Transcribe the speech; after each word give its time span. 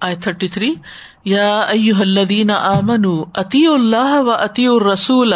آئی 0.00 0.16
thirty 0.16 0.48
three 0.48 0.74
یا 1.24 1.60
الذین 2.00 2.50
آمنوا 2.50 3.24
اتی 3.34 3.66
اللہ 3.66 4.20
و 4.20 4.30
اتی 4.30 4.66
الرسول 4.66 5.34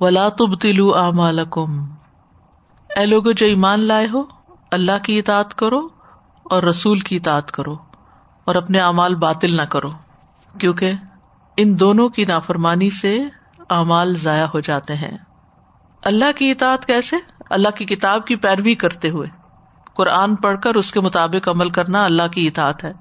ولا 0.00 0.28
تبطلوا 0.28 1.04
اعمالکم۔ 1.04 1.80
اے 2.96 3.06
لوگو، 3.06 3.32
جو 3.32 3.46
ایمان 3.46 3.80
لائے 3.80 4.08
ہو، 4.12 4.22
اللہ 4.70 5.04
کی 5.04 5.18
اطاعت 5.18 5.54
کرو 5.54 5.88
اور 6.42 6.62
رسول 6.62 6.98
کی 6.98 7.16
اطاعت 7.16 7.50
کرو 7.50 7.76
اور 8.44 8.54
اپنے 8.54 8.80
اعمال 8.80 9.14
باطل 9.14 9.56
نہ 9.56 9.62
کرو، 9.62 9.90
کیونکہ 10.60 10.92
ان 11.56 11.80
دونوں 11.80 12.08
کی 12.08 12.24
نافرمانی 12.24 12.90
سے 12.90 13.18
اعمال 13.70 14.18
ضائع 14.18 14.46
ہو 14.46 14.60
جاتے 14.60 14.94
ہیں۔ 14.94 15.18
اللہ 16.02 16.32
کی 16.36 16.50
اطاعت 16.50 16.86
کیسے؟ 16.86 17.16
اللہ 17.50 17.68
کی 17.68 17.84
کتاب 17.84 18.26
کی 18.26 18.36
پیروی 18.36 18.74
کرتے 18.74 19.10
ہوئے۔ 19.10 19.28
قرآن 19.94 20.36
پڑھ 20.36 20.60
کر 20.60 20.74
اس 20.74 20.92
کے 20.92 21.00
مطابق 21.00 21.48
عمل 21.48 21.70
کرنا 21.70 22.04
اللہ 22.04 22.26
کی 22.28 22.46
اطاعت 22.46 22.84
ہے۔ 22.84 22.92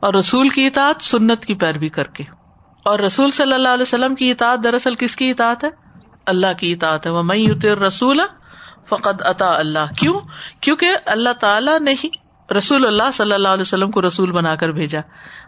اور 0.00 0.14
رسول 0.14 0.48
کی 0.48 0.66
اطاعت 0.66 1.02
سنت 1.02 1.44
کی 1.44 1.54
پیروی 1.54 1.88
کر 1.88 2.04
کے۔ 2.04 2.24
اور 2.84 2.98
رسول 2.98 3.30
صلی 3.30 3.52
اللہ 3.52 3.68
علیہ 3.68 3.82
وسلم 3.82 4.14
کی 4.14 4.30
اطاعت 4.30 4.58
دراصل 4.64 4.94
کس 4.94 5.16
کی 5.16 5.30
اطاعت 5.30 5.64
ہے؟ 5.64 5.68
اللہ 6.26 6.46
کی 6.58 6.72
اطاعت 6.72 7.06
ہے۔ 7.06 7.10
وہ 7.10 7.22
میں 7.22 7.66
رسول 7.66 8.20
فقط 8.88 9.22
عطا 9.22 9.58
اللہ۔ 9.58 9.92
کیوں؟ 9.98 10.20
کیونکہ 10.60 10.90
اللہ 11.06 11.28
تعالیٰ 11.40 11.80
نے 11.80 11.94
ہی 12.04 12.08
رسول 12.58 12.86
اللہ 12.86 13.02
صلی 13.12 13.32
اللہ 13.32 13.48
علیہ 13.48 13.62
وسلم 13.62 13.90
کو 13.90 14.02
رسول 14.02 14.30
بنا 14.30 14.54
کر 14.54 14.68
بھیجا 14.68 15.00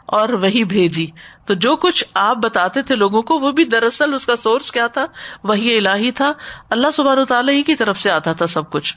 اور 0.06 0.28
وہی 0.28 0.64
بھیجی۔ 0.64 1.06
تو 1.46 1.54
جو 1.54 1.76
کچھ 1.76 2.04
آپ 2.14 2.36
بتاتے 2.36 2.82
تھے 2.82 2.94
لوگوں 2.94 3.22
کو، 3.22 3.38
وہ 3.38 3.52
بھی 3.52 3.64
دراصل 3.64 4.14
اس 4.14 4.26
کا 4.26 4.36
سورس 4.36 4.72
کیا 4.72 4.86
تھا؟ 4.86 5.06
وہی 5.44 5.86
الہی 5.86 6.10
تھا۔ 6.10 6.32
اللہ 6.70 6.86
سبحان 6.94 7.24
تعالیٰ 7.24 7.54
ہی 7.54 7.62
کی 7.62 7.74
طرف 7.74 7.98
سے 7.98 8.10
آتا 8.10 8.32
تھا 8.32 8.46
سب 8.46 8.70
کچھ۔ 8.70 8.96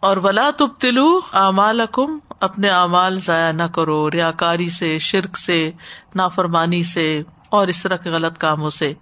اور 0.00 0.16
ولا 0.16 0.50
تب 0.56 0.68
تلو 0.80 1.20
امال 1.32 1.80
کم 1.92 2.18
اپنے 2.40 2.68
اعمال 2.68 3.20
ضائع 3.20 3.52
نہ 3.52 3.62
کرو 3.62 4.10
ریا 4.10 4.30
کاری 4.30 4.68
سے، 4.68 4.98
شرک 4.98 5.38
سے، 5.38 5.72
نافرمانی 6.14 6.82
سے 6.82 7.22
اور 7.48 7.66
اس 7.66 7.82
طرح 7.82 7.96
کے 7.96 8.10
غلط 8.10 8.38
کاموں 8.38 8.70
سے۔ 8.70 8.92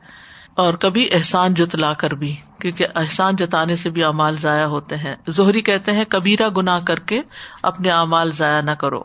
اور 0.54 0.74
کبھی 0.74 1.08
احسان 1.12 1.54
جتلا 1.54 1.92
کر 1.92 2.10
بھی، 2.10 2.36
کیونکہ 2.58 2.86
احسان 2.94 3.36
جتانے 3.36 3.76
سے 3.76 3.90
بھی 3.90 4.04
اعمال 4.04 4.36
ضائع 4.36 4.64
ہوتے 4.64 4.96
ہیں۔ 4.96 5.16
زہری 5.28 5.60
کہتے 5.60 5.92
ہیں 5.92 6.04
کبیرا 6.08 6.48
گنا 6.56 6.78
کر 6.78 6.98
کے 6.98 7.20
اپنے 7.62 7.90
اعمال 7.90 8.32
ضائع 8.32 8.60
نہ 8.60 8.70
کرو۔ 8.70 9.00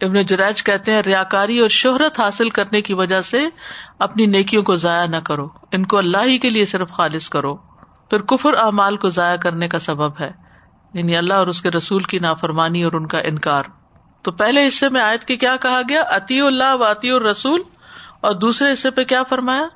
ابن 0.00 0.22
جریج 0.22 0.64
کہتے 0.64 0.92
ہیں 0.92 1.02
ریا 1.02 1.22
کاری 1.22 1.58
اور 1.58 1.68
شہرت 1.68 2.20
حاصل 2.20 2.50
کرنے 2.50 2.82
کی 2.82 2.94
وجہ 2.94 3.22
سے 3.22 3.48
اپنی 3.98 4.26
نیکیوں 4.26 4.62
کو 4.62 4.76
ضائع 4.76 5.06
نہ 5.06 5.16
کرو۔ 5.16 5.48
ان 5.72 5.86
کو 5.86 5.98
اللہ 5.98 6.24
ہی 6.24 6.38
کے 6.38 6.50
لیے 6.50 6.64
صرف 6.64 6.92
خالص 6.92 7.28
کرو۔ 7.28 7.56
پھر 8.10 8.22
کفر 8.22 8.54
اعمال 8.54 8.96
کو 8.96 9.08
ضائع 9.08 9.36
کرنے 9.36 9.68
کا 9.68 9.78
سبب 9.78 10.20
ہے۔ 10.20 10.30
یعنی 10.94 11.16
اللہ 11.16 11.34
اور 11.34 11.46
اس 11.46 11.62
کے 11.62 11.70
رسول 11.70 12.02
کی 12.02 12.18
نافرمانی 12.18 12.82
اور 12.82 12.92
ان 12.92 13.06
کا 13.06 13.18
انکار۔ 13.18 13.62
تو 14.22 14.32
پہلے 14.32 14.68
حصے 14.68 14.88
میں 14.88 15.00
آیت 15.00 15.24
کے 15.24 15.36
کیا 15.36 15.56
کہا 15.56 15.80
گیا؟ 15.88 16.02
اتی 16.02 16.40
اللہ 16.40 16.74
و 16.74 16.84
اتی 16.84 17.10
الرسول۔ 17.10 17.62
اور 18.20 18.34
دوسرے 18.34 18.72
حصے 18.72 18.90
پہ 18.90 19.04
کیا 19.04 19.22
فرمایا؟ 19.22 19.66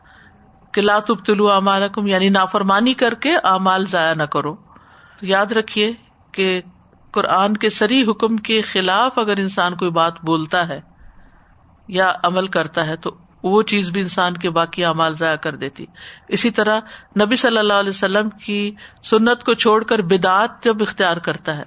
کہ 0.73 0.81
لاتب 0.81 1.27
طلوع 1.27 1.53
امال 1.53 1.83
یعنی 1.97 2.29
نافرمانی 2.29 2.95
کر 2.95 3.15
کے 3.15 3.37
اعمال 3.37 3.87
ضائع 3.87 4.15
نہ 4.15 4.23
کرو۔ 4.23 4.57
یاد 5.23 5.53
رکھیے 5.53 5.93
کہ 6.33 6.63
قرآن 7.13 7.57
کے 7.57 7.71
سری 7.71 8.11
حکم 8.11 8.37
کے 8.37 8.61
خلاف 8.61 9.19
اگر 9.19 9.37
انسان 9.37 9.75
کوئی 9.75 9.91
بات 9.91 10.13
بولتا 10.25 10.69
ہے 10.69 10.81
یا 11.89 12.13
عمل 12.23 12.47
کرتا 12.47 12.87
ہے 12.87 12.97
تو 12.97 13.17
وہ 13.43 13.63
چیز 13.63 13.91
بھی 13.91 14.01
انسان 14.01 14.37
کے 14.37 14.51
باقی 14.51 14.85
اعمال 14.85 15.15
ضائع 15.15 15.37
کر 15.37 15.57
دیتی۔ 15.57 15.87
اسی 16.29 16.51
طرح 16.51 16.81
نبی 17.21 17.37
صلی 17.37 17.59
اللہ 17.59 17.73
علیہ 17.73 17.91
وسلم 17.91 18.31
کی 18.31 18.75
سنت 19.03 19.45
کو 19.45 19.55
چھوڑ 19.55 19.85
کر 19.85 19.99
بدعت 19.99 20.65
جب 20.65 20.77
اختیار 20.81 21.17
کرتا 21.17 21.57
ہے، 21.57 21.65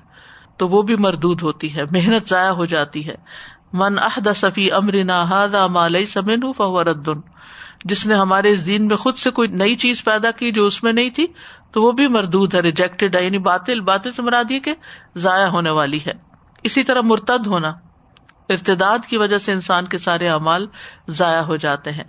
تو 0.57 0.67
وہ 0.67 0.81
بھی 0.81 0.95
مردود 0.95 1.41
ہوتی 1.41 1.75
ہے، 1.75 1.83
محنت 1.91 2.29
ضائع 2.29 2.49
ہو 2.49 2.65
جاتی 2.65 3.07
ہے۔ 3.07 3.15
من 3.73 3.99
احد 3.99 4.27
صفی 4.35 4.71
امرنا 4.71 5.29
ہاد 5.29 5.49
مالئی 5.49 6.05
سمن 6.05 6.53
فردن 6.57 7.19
جس 7.85 8.05
نے 8.05 8.15
ہمارے 8.15 8.51
اس 8.51 8.65
دین 8.65 8.87
میں 8.87 8.97
خود 8.97 9.15
سے 9.15 9.31
کوئی 9.31 9.47
نئی 9.47 9.75
چیز 9.75 10.03
پیدا 10.03 10.31
کی 10.31 10.51
جو 10.51 10.65
اس 10.65 10.83
میں 10.83 10.93
نہیں 10.93 11.09
تھی، 11.09 11.27
تو 11.71 11.81
وہ 11.81 11.91
بھی 11.91 12.07
مردود 12.07 12.55
ہے 12.55 12.59
ریجیکٹڈ 12.59 13.15
ہے۔ 13.15 13.23
یعنی 13.23 13.37
باطل 13.37 13.79
باطل 13.79 14.11
سے 14.11 14.21
مراد 14.21 14.51
یہ 14.51 14.59
کہ 14.59 14.73
ضائع 15.15 15.45
ہونے 15.45 15.69
والی 15.69 15.99
ہے۔ 16.07 16.11
اسی 16.63 16.83
طرح 16.83 17.01
مرتد 17.01 17.47
ہونا۔ 17.47 17.73
ارتداد 18.49 18.99
کی 19.05 19.17
وجہ 19.17 19.37
سے 19.37 19.51
انسان 19.51 19.85
کے 19.85 19.97
سارے 19.97 20.29
اعمال 20.29 20.67
ضائع 21.07 21.41
ہو 21.41 21.55
جاتے 21.55 21.91
ہیں۔ 21.91 22.03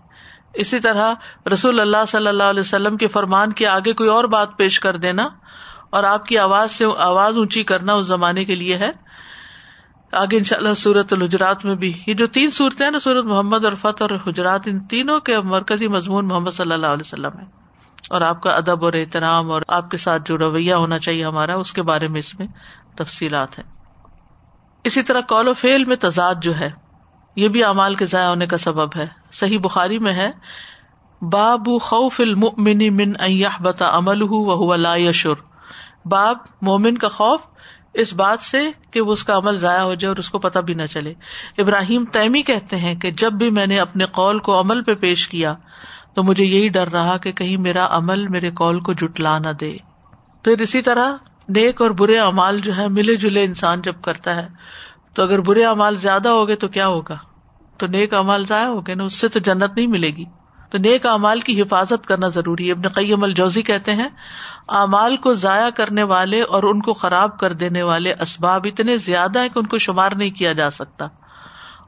اسی 0.55 0.81
طرح 0.81 1.15
رسول 1.53 1.81
اللہ 1.81 2.05
صلی 2.09 2.27
اللہ 2.27 2.43
علیہ 2.43 2.61
وسلم 2.61 2.97
کے 2.97 3.09
فرمان 3.09 3.53
کے 3.53 3.67
آگے 3.67 3.93
کوئی 3.93 4.11
اور 4.11 4.25
بات 4.25 4.57
پیش 4.57 4.81
کر 4.81 4.97
دینا 4.97 5.29
اور 5.91 6.05
آپ 6.05 6.27
کی 6.27 6.39
آواز 6.39 6.73
سے 6.73 6.85
آواز 6.99 7.37
اونچی 7.37 7.65
کرنا 7.65 7.93
اس 7.93 8.07
زمانے 8.07 8.45
کے 8.45 8.55
لیے 8.55 8.77
ہے۔ 8.77 8.91
آگے 10.13 10.37
ان 10.37 10.45
شاء 10.45 10.57
اللہ 10.57 10.75
سورت 10.75 11.13
الحجرات 11.13 11.65
میں 11.65 11.75
بھی۔ 11.75 11.93
یہ 12.07 12.15
جو 12.15 12.27
تین 12.27 12.51
صورتیں 12.51 12.87
ہیں 12.87 12.93
نا 12.93 13.01
سورت 13.01 13.25
محمد 13.25 13.65
اور 13.65 13.73
فتح 13.73 14.05
اور 14.05 14.11
حجرات، 14.27 14.61
ان 14.67 14.81
تینوں 14.81 15.21
کے 15.21 15.41
مرکزی 15.41 15.89
مضمون 15.89 16.29
محمد 16.29 16.51
صلی 16.51 16.73
اللہ 16.73 16.87
علیہ 16.87 17.07
وسلم 17.07 17.39
ہے 17.39 17.45
اور 18.11 18.21
آپ 18.21 18.43
کا 18.43 18.51
ادب 18.51 18.85
اور 18.85 18.93
احترام 18.93 19.51
اور 19.51 19.63
آپ 19.69 19.91
کے 19.91 19.97
ساتھ 19.97 20.23
جو 20.27 20.39
رویہ 20.39 20.75
ہونا 20.75 20.99
چاہیے 20.99 21.25
ہمارا، 21.25 21.55
اس 21.55 21.73
کے 21.73 21.83
بارے 21.83 22.09
میں 22.09 22.19
اس 22.19 22.39
میں 22.39 22.47
تفصیلات 22.97 23.59
ہیں۔ 23.59 23.80
اسی 24.85 25.03
طرح 25.03 25.21
کال 25.21 25.49
و 25.49 25.55
فیل 25.55 25.85
میں 25.85 25.97
تضاد 25.97 26.35
جو 26.43 26.59
ہے، 26.61 26.71
یہ 27.37 27.49
بھی 27.49 27.65
امال 27.65 27.95
کے 27.95 28.05
ضائع 28.05 28.29
ہونے 28.29 28.47
کا 28.47 28.59
سبب 28.59 28.97
ہے۔ 28.97 29.07
صحیح 29.33 29.59
بخاری 29.59 29.99
میں 29.99 30.13
ہے، 30.13 30.31
باب 31.23 31.69
خوف 31.83 32.21
المؤمن 32.21 32.97
من 32.97 33.13
بتا 33.63 33.99
عمل 33.99 34.23
ہُو 34.23 34.75
لا 34.75 34.97
یشر۔ 34.97 35.33
باب 36.05 36.39
مومن 36.63 36.99
کا 36.99 37.09
خوف 37.09 37.41
اس 37.95 38.13
بات 38.13 38.41
سے 38.41 38.71
کہ 38.91 39.01
وہ 39.01 39.13
اس 39.13 39.25
کا 39.25 39.37
عمل 39.37 39.59
ضائع 39.59 39.81
ہو 39.81 39.95
جائے 39.95 40.09
اور 40.09 40.17
اس 40.17 40.31
کو 40.31 40.39
پتہ 40.39 40.59
بھی 40.59 40.75
نہ 40.75 40.87
چلے۔ 40.87 41.15
ابراہیم 41.59 42.05
تیمی 42.05 42.43
کہتے 42.43 42.77
ہیں 42.77 42.95
کہ 42.95 43.11
جب 43.11 43.33
بھی 43.33 43.51
میں 43.51 43.67
نے 43.67 43.79
اپنے 43.79 44.05
قول 44.05 44.39
کو 44.39 44.61
عمل 44.61 44.83
پہ 44.83 44.95
پیش 44.95 45.29
کیا 45.29 45.55
تو 46.15 46.23
مجھے 46.23 46.45
یہی 46.45 46.69
ڈر 46.69 46.91
رہا 46.91 47.17
کہ 47.17 47.33
کہیں 47.33 47.57
میرا 47.57 47.87
عمل 47.91 48.29
میرے 48.29 48.51
قول 48.51 48.81
کو 48.81 48.93
جٹلا 48.93 49.39
نہ 49.39 49.49
دے۔ 49.49 49.77
پھر 50.45 50.61
اسی 50.61 50.83
طرح 50.83 51.13
نیک 51.51 51.83
اور 51.83 51.91
برے 51.91 52.19
امال 52.19 52.61
جو 52.61 52.77
ہے 52.77 52.89
ملے 52.89 53.17
جلے 53.17 53.45
انسان 53.45 53.83
جب 53.83 53.95
کرتا 54.03 54.37
ہے، 54.37 54.49
تو 55.15 55.23
اگر 55.23 55.41
برے 55.41 55.65
امال 55.65 55.97
زیادہ 55.97 56.29
ہو 56.29 56.49
گئے 56.49 56.57
تو 56.57 56.69
کیا 56.69 56.87
ہوگا؟ 56.87 57.17
تو 57.79 57.87
نیک 57.87 58.15
امال 58.15 58.47
ضائع 58.47 58.67
ہو 58.67 58.87
گئے 58.87 58.95
نا، 58.95 59.05
اس 59.05 59.15
سے 59.15 59.29
تو 59.29 59.39
جنت 59.39 59.77
نہیں 59.77 59.87
ملے 59.87 60.11
گی۔ 60.11 60.25
تو 60.71 60.79
نیک 60.79 61.07
اعمال 61.07 61.41
کی 61.41 61.63
حفاظت 61.63 62.07
کرنا 62.07 62.29
ضروری 62.29 62.67
ہے۔ 62.67 62.73
ابن 62.73 62.89
قیم 62.89 63.25
الجوزی 63.25 63.63
کہتے 63.63 63.95
ہیں، 63.95 64.09
اعمال 64.69 65.17
کو 65.17 65.35
ضائع 65.35 65.71
کرنے 65.71 66.03
والے 66.03 66.43
اور 66.43 66.63
ان 66.63 66.83
کو 66.83 66.95
خراب 66.95 67.39
کر 67.39 67.53
دینے 67.53 67.83
والے 67.83 68.15
اسباب 68.21 68.63
اتنے 68.65 68.97
زیادہ 68.97 69.41
ہیں 69.41 69.49
کہ 69.49 69.59
ان 69.59 69.67
کو 69.67 69.79
شمار 69.79 70.13
نہیں 70.13 70.31
کیا 70.31 70.53
جا 70.53 70.71
سکتا۔ 70.71 71.09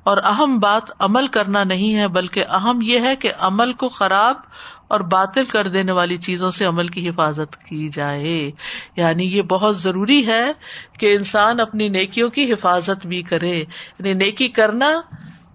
اور 0.04 0.16
اہم 0.16 0.58
بات 0.58 0.82
عمل 0.98 1.26
کرنا 1.26 1.64
نہیں 1.64 1.96
ہے، 1.96 2.08
بلکہ 2.08 2.44
اہم 2.48 2.78
یہ 2.82 3.00
ہے 3.00 3.16
کہ 3.16 3.32
عمل 3.38 3.72
کو 3.72 3.88
خراب 3.88 4.34
اور 4.92 5.00
باطل 5.00 5.44
کر 5.44 5.66
دینے 5.66 5.92
والی 5.92 6.18
چیزوں 6.18 6.50
سے 6.50 6.64
عمل 6.64 6.88
کی 6.88 7.08
حفاظت 7.08 7.56
کی 7.64 7.88
جائے۔ 7.88 8.50
یعنی 8.96 9.24
یہ 9.24 9.42
بہت 9.42 9.78
ضروری 9.78 10.26
ہے 10.26 10.52
کہ 10.98 11.16
انسان 11.16 11.60
اپنی 11.60 11.88
نیکیوں 11.88 12.30
کی 12.30 12.52
حفاظت 12.52 13.06
بھی 13.06 13.22
کرے۔ 13.22 13.58
یعنی 13.58 14.12
نیکی 14.12 14.48
کرنا 14.48 15.00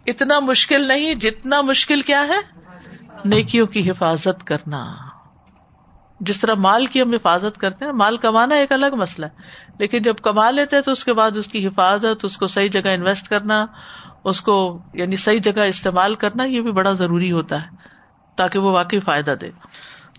اتنا 0.06 0.40
مشکل 0.40 0.88
نہیں، 0.88 1.16
جتنا 1.16 1.62
مشکل 1.62 2.02
کیا 2.02 2.28
ہے؟ 2.28 2.58
نیکیوں 3.26 3.66
کی 3.66 3.92
حفاظت 3.92 4.44
کرنا۔ 4.44 4.96
جس 6.20 6.40
طرح 6.40 6.54
مال 6.54 6.86
کی 6.86 7.02
ہم 7.02 7.14
حفاظت 7.14 7.58
کرتے 7.58 7.86
ہیں، 7.86 7.92
مال 7.92 8.18
کمانا 8.18 8.56
ایک 8.56 8.72
الگ 8.72 8.96
مسئلہ 8.98 9.26
ہے۔ 9.26 9.42
لیکن 9.80 10.02
جب 10.02 10.16
کما 10.16 10.52
لیتے 10.52 10.76
ہیں 10.76 10.84
تو 10.84 10.92
اس 10.92 11.06
کے 11.06 11.14
بعد 11.14 11.32
اس 11.38 11.48
کی 11.48 11.68
حفاظت، 11.68 12.26
اس 12.26 12.38
کو 12.38 12.48
صحیح 12.48 12.70
جگہ 12.70 12.90
انویسٹ 12.94 13.28
کرنا، 13.28 13.66
اس 14.24 14.42
کو 14.42 14.80
یعنی 14.94 15.16
صحیح 15.16 15.40
جگہ 15.44 15.62
استعمال 15.62 16.16
کرنا، 16.16 16.44
یہ 16.44 16.62
بھی 16.62 16.72
بڑا 16.72 16.94
ضروری 16.94 17.32
ہوتا 17.32 17.62
ہے۔ 17.62 17.97
تاکہ 18.38 18.60
وہ 18.60 18.72
واقعی 18.72 19.00
فائدہ 19.00 19.36
دے۔ 19.42 19.50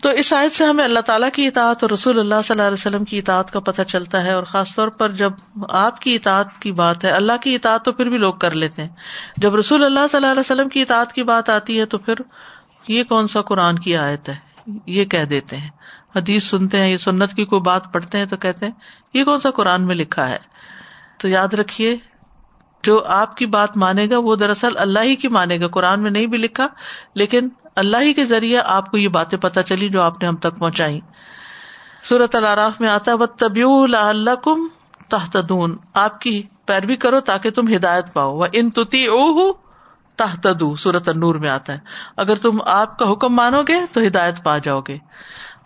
تو 0.02 0.08
اس 0.08 0.32
آیت 0.32 0.52
سے 0.52 0.64
ہمیں 0.64 0.84
اللہ 0.84 1.00
تعالیٰ 1.00 1.28
کی 1.32 1.46
اطاعت 1.46 1.76
اور 1.82 1.90
رسول 1.90 2.18
اللہ 2.18 2.34
صلی 2.44 2.54
اللہ 2.54 2.62
علیہ 2.62 2.72
وسلم 2.72 3.04
کی 3.04 3.18
اطاعت 3.18 3.50
کا 3.50 3.60
پتہ 3.60 3.82
چلتا 3.82 4.24
ہے 4.24 4.32
اور 4.32 4.42
خاص 4.42 4.74
طور 4.74 4.88
پر 4.88 5.08
جب 5.08 5.32
آپ 5.68 6.00
کی 6.00 6.14
اطاعت 6.14 6.46
کی 6.60 6.72
بات 6.72 7.04
ہے، 7.04 7.10
اللہ 7.10 7.32
کی 7.42 7.54
اطاعت 7.54 7.84
تو 7.84 7.92
پھر 7.92 8.08
بھی 8.08 8.18
لوگ 8.18 8.34
کر 8.34 8.50
لیتے 8.50 8.82
ہیں۔ 8.82 8.88
جب 9.36 9.54
رسول 9.54 9.84
اللہ 9.84 10.00
صلی 10.10 10.16
اللہ 10.16 10.26
علیہ 10.26 10.40
وسلم 10.40 10.68
کی 10.68 10.82
اطاعت 10.82 11.12
کی 11.12 11.22
بات 11.22 11.48
آتی 11.48 11.80
ہے 11.80 11.84
تو 11.84 11.98
پھر 11.98 12.14
یہ 12.88 13.04
کون 13.04 13.28
سا 13.28 13.42
قرآن 13.42 13.78
کی 13.78 13.96
آیت 13.96 14.28
ہے؟ 14.28 14.36
یہ 14.86 15.04
کہہ 15.04 15.24
دیتے 15.24 15.56
ہیں۔ 15.56 15.70
حدیث 16.16 16.44
سنتے 16.44 16.78
ہیں، 16.78 16.90
یہ 16.90 16.96
سنت 16.96 17.34
کی 17.34 17.44
کوئی 17.44 17.60
بات 17.60 17.92
پڑھتے 17.92 18.18
ہیں 18.18 18.26
تو 18.26 18.36
کہتے 18.36 18.66
ہیں، 18.66 18.72
یہ 19.14 19.24
کون 19.24 19.40
سا 19.40 19.50
قرآن 19.50 19.82
میں 19.82 19.94
لکھا 19.94 20.28
ہے؟ 20.28 20.38
تو 21.18 21.28
یاد 21.28 21.54
رکھیے، 21.54 21.96
جو 22.82 23.04
آپ 23.04 23.36
کی 23.36 23.46
بات 23.46 23.76
مانے 23.76 24.06
گا 24.10 24.18
وہ 24.18 24.36
دراصل 24.36 24.76
اللہ 24.76 24.98
ہی 24.98 25.16
کی 25.16 25.28
مانے 25.28 25.60
گا۔ 25.60 25.68
قرآن 25.68 26.02
میں 26.02 26.10
نہیں 26.10 26.26
بھی 26.26 26.38
لکھا، 26.38 26.66
لیکن 27.14 27.48
اللہ 27.78 27.96
ہی 27.96 28.14
کے 28.14 28.24
ذریعے 28.24 28.60
آپ 28.64 28.90
کو 28.90 28.98
یہ 28.98 29.08
باتیں 29.08 29.38
پتہ 29.38 29.60
چلی 29.60 29.88
جو 29.88 30.02
آپ 30.02 30.22
نے 30.22 30.28
ہم 30.28 30.36
تک 30.36 30.58
پہنچائی۔ 30.58 31.00
صورت 32.04 32.34
العراف 32.34 32.80
میں 32.80 32.88
آتا 32.88 33.14
و 33.14 33.26
طبی 33.26 33.62
اللہ 33.62 34.30
کم 34.42 34.68
تحتدون 35.08 35.76
آپ 35.94 36.20
کی 36.20 36.42
پیروی 36.66 36.96
کرو 36.96 37.20
تاکہ 37.20 37.50
تم 37.50 37.74
ہدایت 37.76 38.14
پاؤ۔ 38.14 38.36
وہ 38.36 38.46
ان 38.52 38.70
تتی 38.70 39.06
او 39.06 39.52
تحت 40.16 40.48
سورت 40.78 41.08
نور 41.08 41.34
میں 41.34 41.48
آتا 41.48 41.72
ہے۔ 41.72 41.78
اگر 42.16 42.34
تم 42.34 42.58
آپ 42.64 42.98
کا 42.98 43.12
حکم 43.12 43.34
مانو 43.34 43.62
گے 43.68 43.74
تو 43.92 44.00
ہدایت 44.06 44.42
پا 44.42 44.58
جاؤ 44.58 44.80
گے۔ 44.80 44.98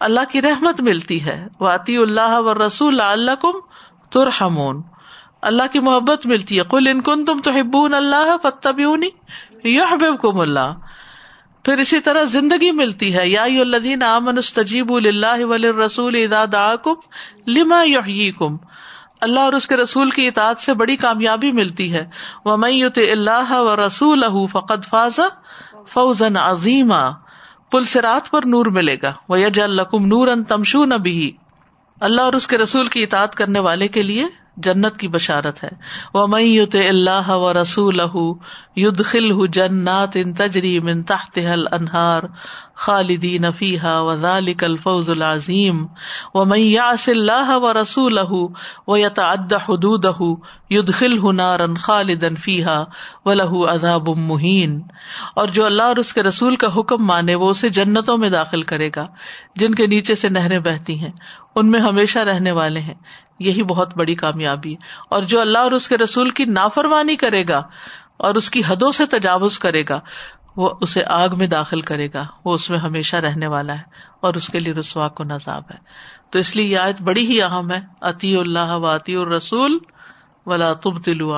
اللہ 0.00 0.20
کی 0.30 0.42
رحمت 0.42 0.80
ملتی 0.80 1.24
ہے۔ 1.24 1.46
واطی 1.60 1.96
اللہ 1.96 2.40
و 2.40 2.66
رسول 2.66 3.00
اللہ 3.00 3.30
کم 3.40 3.52
ترحمون۔ 4.10 4.82
اللہ 5.42 5.62
کی 5.72 5.80
محبت 5.80 6.26
ملتی 6.26 6.58
ہے۔ 6.58 6.64
کل 6.70 6.88
انکن 6.88 7.24
تم 7.24 7.40
تو 7.44 7.50
ہبون 7.50 7.94
اللہ 7.94 8.36
فتح 8.42 8.68
بھی 8.68 9.78
کم 10.22 10.40
اللہ 10.40 10.72
پھر 11.64 11.78
اسی 11.78 12.00
طرح 12.00 12.24
زندگی 12.24 12.70
ملتی 12.70 13.16
ہے۔ 13.16 13.28
یا 13.28 13.42
الدین 13.42 14.02
امن 14.02 14.38
استجیب 14.38 14.92
اللہ 14.92 15.44
ول 15.44 15.64
رسول 15.64 16.26
لما 17.46 17.82
کم 18.38 18.56
اللہ 19.20 19.40
اور 19.40 19.52
اس 19.52 19.66
کے 19.66 19.76
رسول 19.76 20.10
کی 20.10 20.28
اطاعت 20.28 20.60
سے 20.60 20.74
بڑی 20.74 20.96
کامیابی 20.96 21.52
ملتی 21.52 21.92
ہے۔ 21.92 22.10
وہ 22.44 22.56
میت 22.56 22.98
اللہ 22.98 23.52
و 23.52 23.86
رسول 23.86 24.24
فقط 24.52 24.88
فاضا 24.88 25.28
فوزن 25.88 26.36
عظیم 26.36 26.92
پل 27.70 27.84
سرات 27.84 28.30
پر 28.30 28.40
نور 28.46 28.66
ملے 28.66 28.96
گا۔ 29.02 29.12
وہ 29.28 29.40
یج 29.40 29.60
القم 29.60 30.06
نور 30.06 30.28
ان 30.28 30.44
تمشو 30.44 30.84
نبی 30.84 31.30
اللہ 32.00 32.20
اور 32.20 32.32
اس 32.32 32.46
کے 32.46 32.58
رسول 32.58 32.86
کی 32.86 33.02
اطاعت 33.02 33.34
کرنے 33.34 33.58
والے 33.58 33.88
کے 33.88 34.02
لیے 34.02 34.24
جنت 34.56 34.96
کی 34.96 35.08
بشارت 35.08 35.64
ہے۔ 35.64 35.68
وہ 36.14 36.26
میت 36.26 36.76
اللہ 36.88 37.30
و 37.30 37.52
رسول 37.52 38.00
ید 38.76 39.04
خل 39.04 39.46
جنات 39.46 40.08
ان 40.14 40.32
تجری 40.32 40.80
من 40.80 41.02
تحت 41.02 41.38
حل 41.38 41.66
انہار 41.72 42.22
خالدین 42.74 43.50
فیحا 43.52 44.00
و 44.00 44.16
ذالک 44.16 44.64
الفوز 44.64 45.10
العظیم 45.10 45.86
و 46.34 46.44
من 46.44 46.58
یاس 46.58 47.08
اللہ 47.08 47.56
و 47.56 47.72
رسول 47.72 48.18
و 48.86 48.96
یتعد 48.96 49.52
حدودہ 49.52 50.20
یدخلہ 50.70 51.32
نارا 51.32 51.66
خالدا 51.78 52.26
فیہا 52.42 52.84
و 53.24 53.32
لہو 53.32 53.72
عذاب 53.72 54.08
مہین 54.16 54.82
اور 55.34 55.48
جو 55.48 55.66
اللہ 55.66 55.82
اور 55.82 55.96
اس 55.96 56.12
کے 56.12 56.22
رسول 56.22 56.56
کا 56.56 56.68
حکم 56.76 57.06
مانے 57.06 57.34
وہ 57.34 57.50
اسے 57.50 57.68
جنتوں 57.68 58.18
میں 58.18 58.30
داخل 58.30 58.62
کرے 58.62 58.90
گا، 58.96 59.06
جن 59.56 59.74
کے 59.74 59.86
نیچے 59.86 60.14
سے 60.14 60.28
نہریں 60.28 60.58
بہتی 60.58 60.98
ہیں، 60.98 61.10
ان 61.54 61.70
میں 61.70 61.80
ہمیشہ 61.80 62.18
رہنے 62.18 62.52
والے 62.52 62.80
ہیں۔ 62.80 62.94
یہی 63.42 63.62
بہت 63.62 63.96
بڑی 63.96 64.14
کامیابی 64.14 64.74
اور 65.08 65.22
جو 65.22 65.40
اللہ 65.40 65.58
اور 65.58 65.72
اس 65.72 65.88
کے 65.88 65.96
رسول 65.96 66.30
کی 66.30 66.44
نافرمانی 66.44 67.16
کرے 67.16 67.44
گا 67.48 67.62
اور 68.16 68.34
اس 68.34 68.50
کی 68.50 68.62
حدوں 68.66 68.92
سے 68.92 69.06
تجاوز 69.06 69.58
کرے 69.58 69.82
گا، 69.88 70.00
وہ 70.56 70.70
اسے 70.80 71.04
آگ 71.06 71.28
میں 71.36 71.46
داخل 71.46 71.80
کرے 71.80 72.08
گا۔ 72.14 72.26
وہ 72.44 72.54
اس 72.54 72.70
میں 72.70 72.78
ہمیشہ 72.78 73.16
رہنے 73.16 73.46
والا 73.46 73.74
ہے 73.74 73.82
اور 74.20 74.34
اس 74.34 74.48
کے 74.48 74.58
لیے 74.58 74.72
رسوا 74.72 75.08
کو 75.08 75.24
نذاب 75.24 75.62
ہے۔ 75.70 75.78
تو 76.30 76.38
اس 76.38 76.56
لیے 76.56 76.66
یہ 76.66 76.78
آیت 76.78 77.02
بڑی 77.02 77.26
ہی 77.26 77.42
اہم 77.42 77.70
ہے۔ 77.70 77.80
عطی 78.00 78.36
اللہ 78.36 78.76
و 78.76 78.96
عطی 78.96 79.16
الرسول 79.16 79.78
ولا 80.46 80.72
تب 80.72 81.02
تلو 81.02 81.34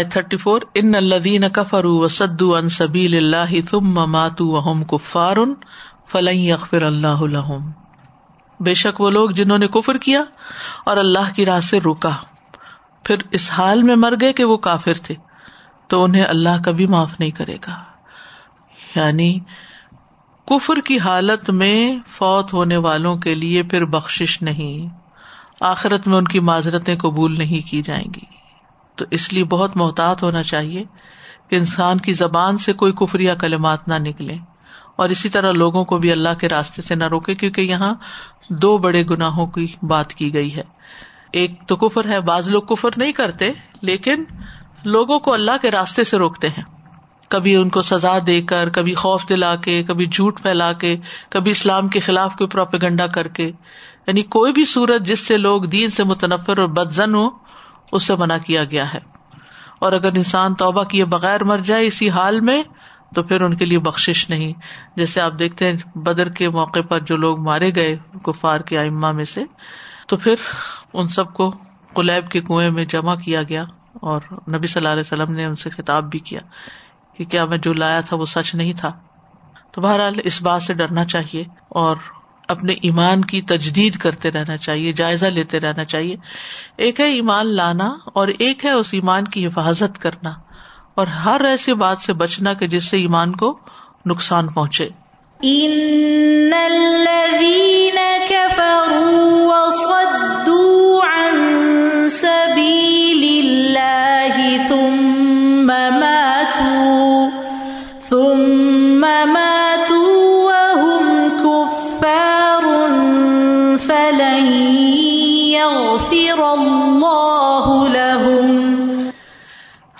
مالکم 0.00 0.10
تھرٹی 0.10 0.36
فور 0.36 0.60
ان 0.74 0.94
الدین 0.94 1.48
کفر 1.48 1.84
ان 1.84 2.68
سبیل 2.68 3.16
اللہ 3.16 3.70
تم 3.70 4.10
ماتو 4.10 4.48
وہم 4.48 4.84
کفار 4.84 5.36
فلن 6.06 6.52
اخفر 6.52 6.82
اللہ 6.82 7.22
لہم 7.22 7.70
بے 8.60 8.74
شک 8.74 9.00
وہ 9.00 9.10
لوگ 9.10 9.30
جنہوں 9.30 9.58
نے 9.58 9.68
کفر 9.68 9.98
کیا 9.98 10.24
اور 10.84 10.96
اللہ 10.96 11.34
کی 11.36 11.46
راہ 11.46 11.60
سے 11.60 11.80
روکا 11.80 12.10
پھر 13.04 13.16
اس 13.30 13.50
حال 13.50 13.82
میں 13.82 13.96
مر 13.96 14.14
گئے 14.20 14.32
کہ 14.32 14.44
وہ 14.44 14.56
کافر 14.56 14.92
تھے، 15.02 15.14
تو 15.88 16.04
انہیں 16.04 16.24
اللہ 16.24 16.62
کبھی 16.64 16.86
معاف 16.86 17.14
نہیں 17.20 17.30
کرے 17.30 17.56
گا۔ 17.66 17.76
یعنی 18.96 19.38
کفر 20.46 20.80
کی 20.80 20.98
حالت 20.98 21.50
میں 21.50 21.96
فوت 22.08 22.52
ہونے 22.52 22.76
والوں 22.76 23.16
کے 23.16 23.34
لیے 23.34 23.62
پھر 23.62 23.84
بخش 23.84 24.42
نہیں، 24.42 24.94
آخرت 25.60 26.08
میں 26.08 26.16
ان 26.16 26.24
کی 26.24 26.40
معذرتیں 26.40 26.96
قبول 26.96 27.38
نہیں 27.38 27.70
کی 27.70 27.82
جائیں 27.82 28.04
گی۔ 28.04 28.19
تو 29.00 29.06
اس 29.10 29.32
لیے 29.32 29.44
بہت 29.44 29.76
محتاط 29.76 30.22
ہونا 30.22 30.42
چاہیے 30.42 30.84
کہ 31.48 31.56
انسان 31.56 31.98
کی 31.98 32.12
زبان 32.12 32.58
سے 32.58 32.72
کوئی 32.72 32.92
کفری 32.92 33.26
کلمات 33.40 33.88
نہ 33.88 33.94
نکلے 33.98 34.36
اور 34.96 35.08
اسی 35.08 35.28
طرح 35.28 35.52
لوگوں 35.52 35.84
کو 35.84 35.98
بھی 35.98 36.12
اللہ 36.12 36.28
کے 36.40 36.48
راستے 36.48 36.82
سے 36.82 36.94
نہ 36.94 37.04
روکے 37.04 37.34
کیونکہ 37.34 37.60
یہاں 37.60 37.94
دو 38.50 38.78
بڑے 38.78 39.04
گناہوں 39.10 39.46
کی 39.46 39.66
بات 39.82 40.14
کی 40.14 40.34
گئی 40.34 40.56
ہے۔ 40.56 40.62
ایک 41.32 41.50
تو 41.66 41.76
کفر 41.76 42.08
ہے، 42.08 42.20
بعض 42.20 42.50
لوگ 42.50 42.62
کفر 42.62 42.88
نہیں 42.96 43.12
کرتے، 43.12 43.52
لیکن 43.82 44.24
لوگوں 44.84 45.18
کو 45.18 45.32
اللہ 45.32 45.50
کے 45.62 45.70
راستے 45.70 46.04
سے 46.04 46.18
روکتے 46.18 46.48
ہیں۔ 46.48 46.64
کبھی 47.28 47.56
ان 47.56 47.68
کو 47.68 47.82
سزا 47.82 48.18
دے 48.26 48.42
کر، 48.42 48.68
کبھی 48.68 48.94
خوف 48.94 49.28
دلا 49.28 49.56
کے، 49.56 49.82
کبھی 49.82 50.06
جھوٹ 50.06 50.42
پھیلا 50.42 50.72
کے، 50.72 50.96
کبھی 51.28 51.50
اسلام 51.50 51.88
کے 51.88 52.00
خلاف 52.00 52.36
کوئی 52.36 52.48
پروپیگنڈا 52.48 53.06
کر 53.06 53.28
کے۔ 53.28 53.52
یعنی 54.06 54.22
کوئی 54.22 54.52
بھی 54.52 54.64
صورت 54.64 55.02
جس 55.02 55.20
سے 55.20 55.36
لوگ 55.36 55.62
دین 55.62 55.90
سے 55.90 56.04
متنفر 56.04 56.58
اور 56.58 56.68
بدزن 56.68 57.14
ہو 57.14 57.49
اس 57.92 58.02
سے 58.02 58.16
منع 58.16 58.38
کیا 58.38 58.64
گیا 58.64 58.94
ہے۔ 58.94 58.98
اور 59.78 59.92
اگر 59.92 60.08
انسان 60.08 60.54
توبہ 60.54 60.84
کیے 60.84 61.04
بغیر 61.04 61.44
مر 61.44 61.58
جائے 61.58 61.86
اسی 61.86 62.10
حال 62.10 62.40
میں، 62.40 62.62
تو 63.14 63.22
پھر 63.22 63.40
ان 63.40 63.56
کے 63.56 63.64
لیے 63.64 63.78
بخش 63.78 64.30
نہیں۔ 64.30 64.52
جیسے 64.96 65.20
آپ 65.20 65.32
دیکھتے 65.38 65.72
ہیں، 65.72 65.98
بدر 65.98 66.28
کے 66.28 66.48
موقع 66.48 66.80
پر 66.88 67.00
جو 67.00 67.16
لوگ 67.16 67.40
مارے 67.40 67.70
گئے 67.74 67.96
کفار 68.24 68.60
کے 68.60 68.78
ائما 68.78 69.12
میں 69.12 69.24
سے، 69.24 69.44
تو 70.08 70.16
پھر 70.16 70.34
ان 70.92 71.08
سب 71.08 71.34
کو 71.34 71.50
کلیب 71.94 72.30
کے 72.30 72.40
کنویں 72.40 72.70
میں 72.70 72.84
جمع 72.84 73.14
کیا 73.14 73.42
گیا۔ 73.42 73.64
اور 73.94 74.20
نبی 74.32 74.66
صلی 74.66 74.80
اللہ 74.80 74.88
علیہ 74.88 75.00
وسلم 75.00 75.36
نے 75.36 75.44
ان 75.44 75.54
سے 75.54 75.70
خطاب 75.70 76.04
بھی 76.04 76.18
کیا 76.18 76.40
کہ 77.16 77.24
کیا 77.24 77.44
میں 77.44 77.58
جو 77.58 77.72
لایا 77.72 78.00
تھا 78.00 78.16
وہ 78.16 78.24
سچ 78.24 78.54
نہیں 78.54 78.72
تھا۔ 78.72 78.92
تو 79.70 79.80
بہرحال 79.80 80.14
اس 80.24 80.42
بات 80.42 80.62
سے 80.62 80.74
ڈرنا 80.74 81.04
چاہیے۔ 81.04 81.44
اور 81.68 81.96
اپنے 82.50 82.72
ایمان 82.72 83.24
کی 83.24 83.42
تجدید 83.42 83.96
کرتے 83.96 84.30
رہنا 84.30 84.56
چاہیے، 84.56 84.92
جائزہ 84.92 85.26
لیتے 85.26 85.60
رہنا 85.60 85.84
چاہیے۔ 85.84 86.16
ایک 86.76 87.00
ہے 87.00 87.04
ایمان 87.04 87.46
لانا 87.46 87.96
اور 88.14 88.28
ایک 88.28 88.64
ہے 88.64 88.70
اس 88.70 88.88
ایمان 88.92 89.24
کی 89.24 89.46
حفاظت 89.46 89.98
کرنا۔ 89.98 90.32
اور 90.94 91.06
ہر 91.06 91.40
ایسی 91.44 91.74
بات 91.74 91.98
سے 91.98 92.12
بچنا 92.12 92.52
کہ 92.52 92.66
جس 92.66 92.84
سے 92.84 92.96
ایمان 92.96 93.36
کو 93.36 93.58
نقصان 94.06 94.46
پہنچے۔ 94.46 94.88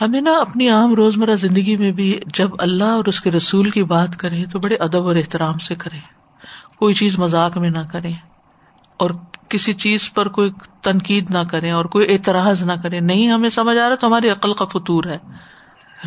ہمیں 0.00 0.20
نا 0.20 0.32
اپنی 0.32 0.68
عام 0.68 0.94
روزمرہ 0.94 1.34
زندگی 1.34 1.76
میں 1.76 1.92
بھی 1.92 2.20
جب 2.26 2.50
اللہ 2.58 2.84
اور 2.84 3.04
اس 3.04 3.20
کے 3.20 3.30
رسول 3.30 3.70
کی 3.70 3.84
بات 3.84 4.16
کرے 4.16 4.44
تو 4.52 4.58
بڑے 4.58 4.76
ادب 4.76 5.06
اور 5.06 5.16
احترام 5.16 5.58
سے 5.58 5.74
کرے 5.74 5.98
کوئی 6.78 6.94
چیز 6.94 7.18
مذاق 7.18 7.56
میں 7.56 7.70
نہ 7.70 7.78
کرے 7.92 8.10
اور 8.96 9.10
کسی 9.48 9.72
چیز 9.72 10.12
پر 10.12 10.28
کوئی 10.28 10.50
تنقید 10.82 11.30
نہ 11.30 11.38
کرے 11.50 11.70
اور 11.70 11.84
کوئی 11.84 12.12
اعتراض 12.12 12.62
نہ 12.62 12.72
کرے 12.82 13.00
نہیں، 13.00 13.32
ہمیں 13.32 13.48
سمجھ 13.48 13.78
آ 13.78 13.88
رہا 13.88 13.94
تو 13.94 14.06
ہماری 14.06 14.30
عقل 14.30 14.52
کا 14.52 14.64
فطور 14.64 15.04
ہے۔ 15.04 15.18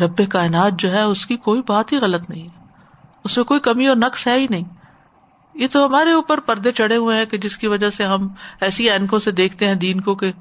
رب 0.04 0.30
کائنات 0.30 0.72
جو 0.78 0.92
ہے، 0.92 1.02
اس 1.02 1.26
کی 1.26 1.36
کوئی 1.36 1.62
بات 1.68 1.92
ہی 1.92 1.98
غلط 1.98 2.30
نہیں 2.30 2.42
ہے۔ 2.42 2.64
اس 3.24 3.36
میں 3.36 3.44
کوئی 3.44 3.60
کمی 3.60 3.86
اور 3.86 3.96
نقص 3.96 4.26
ہے 4.26 4.38
ہی 4.38 4.46
نہیں۔ 4.50 4.64
یہ 5.54 5.66
تو 5.72 5.86
ہمارے 5.86 6.12
اوپر 6.12 6.40
پردے 6.40 6.72
چڑھے 6.72 6.96
ہوئے 6.96 7.16
ہیں 7.16 7.24
کہ 7.24 7.38
جس 7.38 7.58
کی 7.58 7.66
وجہ 7.66 7.90
سے 7.90 8.04
ہم 8.04 8.28
ایسی 8.60 8.90
اینکوں 8.90 9.18
سے 9.18 9.30
دیکھتے 9.30 9.68
ہیں 9.68 9.74
دین 9.74 10.00
کو 10.00 10.14
کہ 10.14 10.32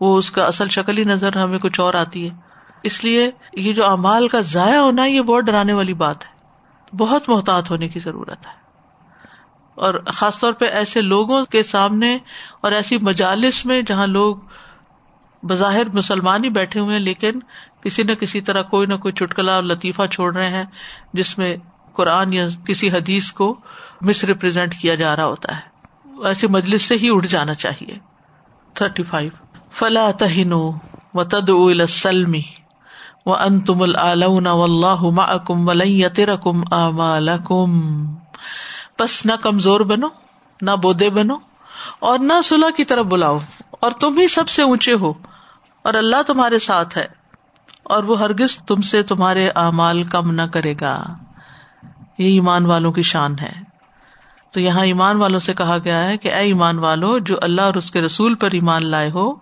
وہ 0.00 0.18
اس 0.18 0.30
کا 0.30 0.44
اصل 0.44 0.68
شکل 0.68 0.98
ہی 0.98 1.04
نظر 1.04 1.36
ہمیں 1.36 1.58
کچھ 1.58 1.80
اور 1.80 1.94
آتی 1.94 2.30
ہے۔ 2.30 2.34
اس 2.82 3.04
لیے 3.04 3.30
یہ 3.52 3.72
جو 3.72 3.86
امال 3.86 4.28
کا 4.28 4.40
ضائع 4.40 4.78
ہونا 4.78 5.04
یہ 5.04 5.20
بہت 5.20 5.44
ڈرانے 5.44 5.72
والی 5.72 5.94
بات 5.94 6.24
ہے۔ 6.24 6.30
بہت 6.96 7.28
محتاط 7.28 7.70
ہونے 7.70 7.88
کی 7.88 8.00
ضرورت 8.00 8.46
ہے۔ 8.46 8.60
اور 9.74 9.94
خاص 10.06 10.38
طور 10.38 10.52
پہ 10.52 10.64
ایسے 10.64 11.00
لوگوں 11.00 11.44
کے 11.44 11.62
سامنے 11.62 12.18
اور 12.60 12.72
ایسی 12.72 12.98
مجالس 13.02 13.66
میں 13.66 13.82
جہاں 13.82 14.06
لوگ 14.06 14.36
بظاہر 15.42 15.82
مسلمان 15.94 16.44
ہی 16.44 16.50
بیٹھے 16.50 16.80
ہوئے 16.80 16.92
ہیں 16.92 17.04
لیکن 17.04 17.30
کسی 17.80 18.02
نہ 18.02 18.12
کسی 18.12 18.40
طرح 18.40 18.62
کوئی 18.62 18.86
نہ 18.86 18.94
کوئی 18.94 19.12
چٹکلا 19.12 19.54
اور 19.54 19.62
لطیفہ 19.62 20.02
چھوڑ 20.10 20.36
رہے 20.36 20.48
ہیں 20.48 20.64
جس 21.12 21.38
میں 21.38 21.56
قرآن 22.00 22.32
یا 22.32 22.46
کسی 22.66 22.90
حدیث 22.90 23.32
کو 23.32 23.60
مس 24.00 24.24
ریپرزینٹ 24.24 24.74
کیا 24.74 24.94
جا 24.94 25.16
رہا 25.16 25.24
ہوتا 25.24 25.58
ہے۔ 25.58 25.62
ایسی 26.26 26.46
مجلس 26.46 26.82
سے 26.82 26.96
ہی 26.96 27.08
اٹھ 27.12 27.26
جانا 27.26 27.54
چاہیے۔ 27.54 27.98
تھرٹی 28.74 29.02
فائیو 29.02 29.30
فلا 29.72 30.10
تہین 30.10 30.52
و 30.52 31.24
تد 31.24 31.50
السلمی 31.50 32.42
و 33.26 33.34
ان 33.34 33.60
تم 33.60 33.82
اللہ 33.82 35.36
کم 35.44 35.68
ولم 35.68 36.74
امالکم 36.74 37.80
بس 38.98 39.26
نہ 39.26 39.32
کمزور 39.32 39.80
بنو، 39.80 40.08
نہ 40.62 40.70
بودے 40.82 41.10
بنو 41.10 41.36
اور 41.98 42.18
نہ 42.18 42.32
صلاح 42.44 42.70
کی 42.76 42.84
طرف 42.84 43.06
بلاؤ۔ 43.06 43.38
اور 43.70 43.90
تم 43.90 44.18
ہی 44.18 44.28
سب 44.28 44.48
سے 44.48 44.62
اونچے 44.62 44.92
ہو۔ 44.92 45.12
اور 45.82 45.94
اللہ 45.94 46.22
تمہارے 46.26 46.58
ساتھ 46.58 46.98
ہے۔ 46.98 47.06
اور 47.82 48.02
وہ 48.02 48.20
ہرگز 48.20 48.58
تم 48.58 48.80
سے 48.80 49.02
تمہارے 49.02 49.48
اعمال 49.48 50.02
کم 50.02 50.30
نہ 50.30 50.42
کرے 50.42 50.74
گا۔ 50.80 51.04
یہ 52.20 52.26
ایمان 52.26 52.66
والوں 52.66 52.92
کی 52.92 53.02
شان 53.02 53.38
ہے۔ 53.38 53.52
تو 54.52 54.60
یہاں 54.60 54.84
ایمان 54.84 55.16
والوں 55.16 55.40
سے 55.40 55.54
کہا 55.54 55.76
گیا 55.84 56.08
ہے 56.08 56.16
کہ 56.16 56.28
اے 56.28 56.40
ایمان 56.40 56.78
والو، 56.78 57.18
جو 57.18 57.36
اللہ 57.42 57.62
اور 57.62 57.74
اس 57.74 57.90
کے 57.90 58.00
رسول 58.00 58.34
پر 58.34 58.50
ایمان 58.52 58.86
لائے 58.86 59.10
ہو 59.10 59.32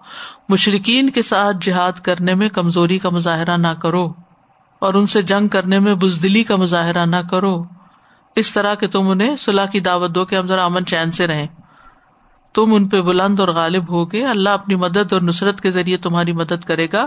مشرقین 0.48 1.10
کے 1.10 1.22
ساتھ 1.22 1.56
جہاد 1.60 1.92
کرنے 1.92 2.34
میں 2.34 2.48
کمزوری 2.48 2.98
کا 2.98 3.08
مظاہرہ 3.08 3.56
نہ 3.56 3.74
کرو 3.82 4.06
اور 4.78 4.94
ان 4.94 5.06
سے 5.06 5.22
جنگ 5.22 5.48
کرنے 5.48 5.78
میں 5.78 5.94
بزدلی 5.94 6.44
کا 6.44 6.56
مظاہرہ 6.56 7.06
نہ 7.06 7.16
کرو۔ 7.30 7.64
اس 8.36 8.52
طرح 8.52 8.74
کہ 8.74 8.86
تم 8.86 9.08
انہیں 9.08 9.36
صلاح 9.36 9.66
کی 9.66 9.80
دعوت 9.80 10.14
دو 10.14 10.24
کہ 10.24 10.36
ہم 10.36 10.46
ذرا 10.46 10.64
امن 10.64 10.86
چین 10.86 11.12
سے 11.12 11.26
رہیں۔ 11.26 11.46
تم 12.54 12.74
ان 12.74 12.88
پہ 12.88 13.00
بلند 13.02 13.40
اور 13.40 13.48
غالب 13.48 13.90
ہوگے۔ 13.90 14.26
اللہ 14.26 14.48
اپنی 14.48 14.74
مدد 14.74 15.12
اور 15.12 15.22
نصرت 15.22 15.60
کے 15.60 15.70
ذریعے 15.70 15.96
تمہاری 15.96 16.32
مدد 16.32 16.64
کرے 16.64 16.86
گا۔ 16.92 17.06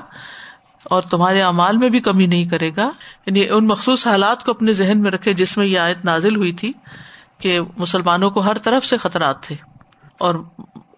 اور 0.83 1.01
تمہارے 1.01 1.41
اعمال 1.41 1.77
میں 1.77 1.89
بھی 1.89 1.99
کمی 1.99 2.25
نہیں 2.27 2.45
کرے 2.45 2.71
گا۔ 2.77 2.91
یعنی 3.25 3.49
ان 3.49 3.67
مخصوص 3.67 4.07
حالات 4.07 4.45
کو 4.45 4.51
اپنے 4.51 4.71
ذہن 4.71 5.01
میں 5.01 5.11
رکھے 5.11 5.33
جس 5.33 5.57
میں 5.57 5.65
یہ 5.65 5.79
آیت 5.79 6.05
نازل 6.05 6.35
ہوئی 6.35 6.51
تھی 6.51 6.73
کہ 7.39 7.59
مسلمانوں 7.77 8.29
کو 8.29 8.39
ہر 8.39 8.57
طرف 8.57 8.85
سے 8.85 8.97
خطرات 8.97 9.43
تھے 9.43 9.55
اور 10.17 10.35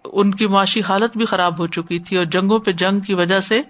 ان 0.05 0.33
کی 0.33 0.47
معاشی 0.47 0.81
حالت 0.81 1.17
بھی 1.17 1.25
خراب 1.25 1.59
ہو 1.59 1.67
چکی 1.67 1.99
تھی 1.99 2.17
اور 2.17 2.25
جنگوں 2.25 2.59
پہ 2.59 2.71
جنگ 2.71 2.99
کی 2.99 3.13
وجہ 3.13 3.39
سے 3.39 3.61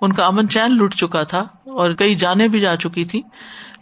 ان 0.00 0.12
کا 0.12 0.26
امن 0.26 0.48
چین 0.48 0.76
لٹ 0.76 0.94
چکا 0.94 1.22
تھا 1.22 1.38
اور 1.64 1.92
کئی 1.92 2.14
جانے 2.14 2.48
بھی 2.48 2.60
جا 2.60 2.76
چکی 2.76 3.04
تھی 3.04 3.22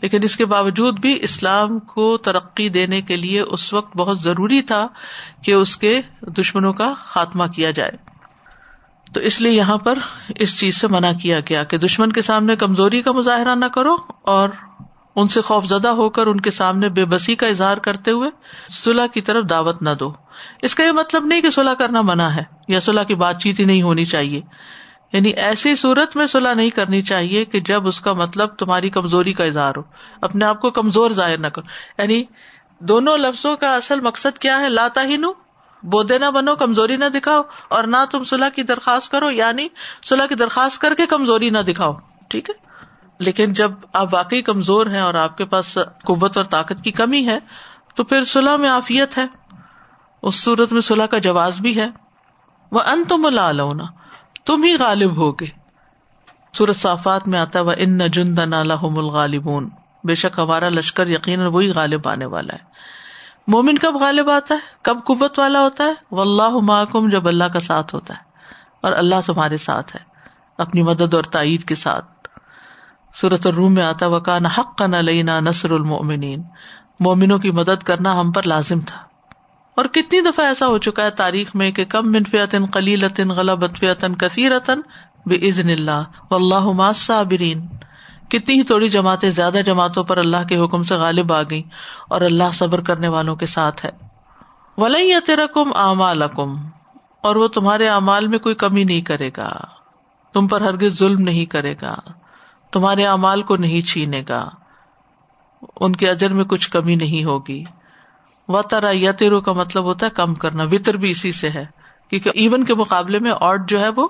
لیکن 0.03 0.19
اس 0.23 0.37
کے 0.37 0.45
باوجود 0.45 1.01
بھی 1.01 1.19
اسلام 1.23 1.79
کو 1.79 2.17
ترقی 2.17 2.69
دینے 2.69 3.03
کے 3.03 3.17
لیے 3.17 3.41
اس 3.41 3.73
وقت 3.73 3.97
بہت 3.97 4.21
ضروری 4.21 4.63
تھا 4.63 4.89
کہ 5.43 5.53
اس 5.53 5.77
کے 5.77 6.01
دشمنوں 6.21 6.73
کا 6.73 6.93
خاتمہ 6.97 7.45
کیا 7.47 7.71
جائے۔ 7.71 7.93
تو 9.15 9.21
اس 9.21 9.41
لیے 9.41 9.53
یہاں 9.53 9.79
پر 9.79 9.99
اس 10.29 10.59
چیز 10.61 10.81
سے 10.81 10.89
منع 10.89 11.13
کیا 11.13 11.41
گیا 11.41 11.65
کہ 11.65 11.77
دشمن 11.77 12.13
کے 12.13 12.23
سامنے 12.23 12.57
کمزوری 12.57 13.03
کا 13.03 13.13
مظاہرہ 13.13 13.55
نہ 13.55 13.65
کرو 13.65 13.97
اور 14.23 14.49
ان 15.17 15.29
سے 15.29 15.41
خوف 15.41 15.65
زدہ 15.65 15.89
ہو 15.89 16.11
کر 16.11 16.27
ان 16.27 16.41
کے 16.41 16.51
سامنے 16.51 16.89
بے 16.89 17.05
بسی 17.05 17.35
کا 17.35 17.47
اظہار 17.47 17.77
کرتے 17.77 18.11
ہوئے 18.11 18.31
صلاح 18.71 19.07
کی 19.07 19.21
طرف 19.21 19.51
دعوت 19.51 19.83
نہ 19.83 19.91
دو۔ 20.01 20.13
اس 20.63 20.75
کا 20.75 20.85
یہ 20.85 20.93
مطلب 20.93 21.25
نہیں 21.25 21.41
کہ 21.41 21.51
صلاح 21.51 21.75
کرنا 21.75 22.01
منع 22.01 22.27
ہے 22.29 22.43
یا 22.69 22.81
صلاح 22.81 23.03
کی 23.03 23.15
بات 23.15 23.43
چیت 23.43 23.61
ہی 23.61 23.65
نہیں 23.65 23.83
ہونی 23.83 24.05
چاہیے۔ 24.05 24.41
یعنی 25.13 25.31
ایسی 25.31 25.77
صورت 25.77 26.17
میں 26.17 26.27
صلاح 26.27 26.55
نہیں 26.55 26.71
کرنی 26.71 27.03
چاہیے 27.03 27.45
کہ 27.45 27.61
جب 27.61 27.87
اس 27.87 28.01
کا 28.01 28.13
مطلب 28.13 28.49
تمہاری 28.49 28.91
کمزوری 28.91 29.33
کا 29.33 29.45
اظہار 29.45 29.73
ہو۔ 29.77 29.83
اپنے 30.21 30.45
آپ 30.45 30.61
کو 30.61 30.71
کمزور 30.71 31.11
ظاہر 31.11 31.39
نہ 31.39 31.47
کرو۔ 31.47 32.03
یعنی 32.03 32.25
دونوں 32.79 33.17
لفظوں 33.17 33.57
کا 33.57 33.75
اصل 33.75 34.01
مقصد 34.01 34.39
کیا 34.39 34.61
ہے؟ 34.61 34.69
لاتا 34.69 35.03
ہی 35.03 35.17
نو 35.17 35.33
بودے 35.83 36.19
نہ 36.19 36.31
بنو، 36.35 36.57
کمزوری 36.57 36.97
نہ 36.97 37.05
دکھاؤ، 37.05 37.43
اور 37.69 37.85
نہ 37.85 37.97
تم 38.11 38.25
صلاح 38.25 38.49
کی 38.49 38.63
درخواست 38.63 39.13
کرو 39.13 39.31
یعنی 39.31 39.69
صلاح 40.05 40.27
کی 40.27 40.35
درخواست 40.35 40.81
کر 40.81 40.95
کے 40.95 41.07
کمزوری 41.07 41.51
نہ 41.51 41.59
دکھاؤ، 41.59 41.93
ٹھیک 42.29 42.51
ہے؟ 42.51 42.55
لیکن 43.19 43.53
جب 43.53 43.71
آپ 43.93 44.15
واقعی 44.15 44.43
کمزور 44.43 44.87
ہیں 44.87 45.01
اور 45.01 45.15
آپ 45.15 45.37
کے 45.37 45.45
پاس 45.45 45.79
قوت 46.05 46.37
اور 46.37 46.45
طاقت 46.45 46.85
کی 46.85 46.91
کمی 46.91 47.27
ہے، 47.27 47.39
تو 47.95 48.05
پھر 48.05 48.25
صلاح 48.25 48.57
میں 48.57 48.69
آفیت 48.69 49.19
ہے۔ 49.19 49.27
اس 50.23 50.35
صورت 50.35 50.73
میں 50.73 50.81
صلاح 50.81 51.07
کا 51.07 51.19
جواز 51.19 51.61
بھی 51.61 51.81
ہے۔ 51.81 51.89
وہ 52.73 52.81
ان 52.81 53.05
تم 53.09 53.27
لونا 53.27 53.85
تم 54.45 54.63
ہی 54.63 54.75
غالب 54.79 55.17
ہوگے۔ 55.17 55.47
سورت 56.53 56.77
صافات 56.77 57.29
میں 57.29 57.41
آتا 57.41 57.61
وہ 57.61 57.73
ان 57.79 57.99
جن 57.99 58.53
الغالبون۔ 58.53 59.69
بے 60.05 60.15
شک 60.15 60.39
ہمارا 60.39 60.69
لشکر 60.69 61.07
یقین 61.07 61.41
وہی 61.41 61.71
غالب 61.71 62.09
آنے 62.09 62.27
والا 62.27 62.55
ہے۔ 62.55 62.65
مومن 63.51 63.79
کب 63.79 63.95
غالب 63.95 64.31
آتا 64.31 64.55
ہے؟ 64.55 64.61
کب 64.83 64.99
قوت 65.05 65.39
والا 65.39 65.61
ہوتا 65.61 65.85
ہے؟ 65.85 65.93
و 66.11 66.21
اللہ 66.21 66.49
محکم 66.49 67.09
جب 67.09 67.29
اللہ 67.29 67.45
کا 67.45 67.61
ساتھ 67.61 67.95
ہوتا 67.95 68.15
ہے 68.15 68.21
اور 68.81 68.93
اللہ 68.93 69.15
تمہارے 69.27 69.57
ساتھ 69.57 69.97
ہے، 69.97 70.01
اپنی 70.59 70.83
مدد 70.83 71.15
اور 71.15 71.23
تائید 71.23 71.65
کے 71.65 71.75
ساتھ۔ 71.75 72.05
صورت 73.21 73.47
الروم 73.47 73.75
میں 73.75 73.83
آتا 73.83 74.07
وکان 74.07 74.47
حق 74.47 74.79
کا 74.79 74.87
نہ 74.87 74.97
لینا 74.97 75.41
نصر 75.41 75.71
المومنین 75.71 76.43
مومنوں 77.01 77.39
کی 77.39 77.51
مدد 77.51 77.83
کرنا 77.83 78.21
ہم 78.21 78.33
پر 78.33 78.43
لازم 78.43 78.81
تھا۔ 78.81 78.99
اور 79.77 79.85
کتنی 79.85 80.21
دفعہ 80.21 80.47
ایسا 80.47 80.67
ہو 80.67 80.79
چکا 80.79 81.05
ہے 81.05 81.11
تاریخ 81.11 81.55
میں 81.55 81.71
کہ 81.71 81.85
کم 81.85 82.13
منفیتن 82.13 82.67
قلیلتن 82.67 83.29
غلط 83.29 83.79
فیتن 83.79 84.15
کثیرتن 84.15 84.81
بے 85.27 85.49
عزن 85.49 85.71
اللہ۔ 85.71 86.03
و 86.31 86.35
اللہ 86.35 86.93
صابرین 86.95 87.67
کتنی 88.31 88.59
ہی 88.59 88.63
تھوڑی 88.63 88.89
جماعتیں، 88.89 89.31
زیادہ 89.31 89.59
جماعتوں 89.67 90.05
پر 90.05 90.17
اللہ 90.17 90.45
کے 90.49 90.57
حکم 90.57 90.83
سے 90.83 90.95
غالب 90.95 91.33
آ 91.33 91.43
گئی 91.43 91.63
اور 92.09 92.21
اللہ 92.21 92.53
صبر 92.53 92.81
کرنے 92.81 93.09
والوں 93.09 93.37
کے 93.37 93.47
ساتھ 93.47 93.87
ہے۔ 93.87 93.91
ولی 94.79 95.13
تیرا 95.27 95.47
کم 95.47 95.73
امال 95.75 96.23
اور 97.21 97.37
وہ 97.37 97.49
تمہارے 97.49 97.89
اعمال 97.89 98.29
میں 98.29 98.39
کوئی 98.39 98.55
کمی 98.55 98.85
نہیں 98.85 99.01
کرے 99.01 99.31
گا۔ 99.37 99.53
تم 100.35 100.49
پر 100.49 100.61
ہرگز 100.61 100.99
ظلم 100.99 101.23
نہیں 101.23 101.45
کرے 101.45 101.75
گا۔ 101.83 101.95
تمہارے 102.73 103.07
اعمال 103.07 103.43
کو 103.43 103.57
نہیں 103.57 103.81
چھینے 103.81 104.23
گا۔ 104.29 104.49
ان 105.81 105.97
کے 105.97 106.11
اجر 106.11 106.33
میں 106.33 106.45
کچھ 106.45 106.71
کمی 106.71 106.95
نہیں 106.95 107.25
ہوگی۔ 107.25 107.65
و 108.49 108.63
ترا 108.63 108.91
یا 108.93 109.13
تیرو 109.13 109.41
کا 109.41 109.53
مطلب 109.53 109.85
ہوتا 109.85 110.07
ہے 110.07 110.11
کم 110.11 110.35
کرنا۔ 110.35 110.65
وطر 110.65 110.95
بھی 110.95 111.11
اسی 111.11 111.33
سے 111.33 111.51
ہے، 111.51 111.67
کیونکہ 112.11 112.31
ایون 112.35 112.65
کے 112.65 112.75
مقابلے 112.75 113.19
میں 113.19 113.33
آٹ 113.41 113.69
جو 113.69 113.81
ہے 113.81 113.89
وہ 113.89 114.09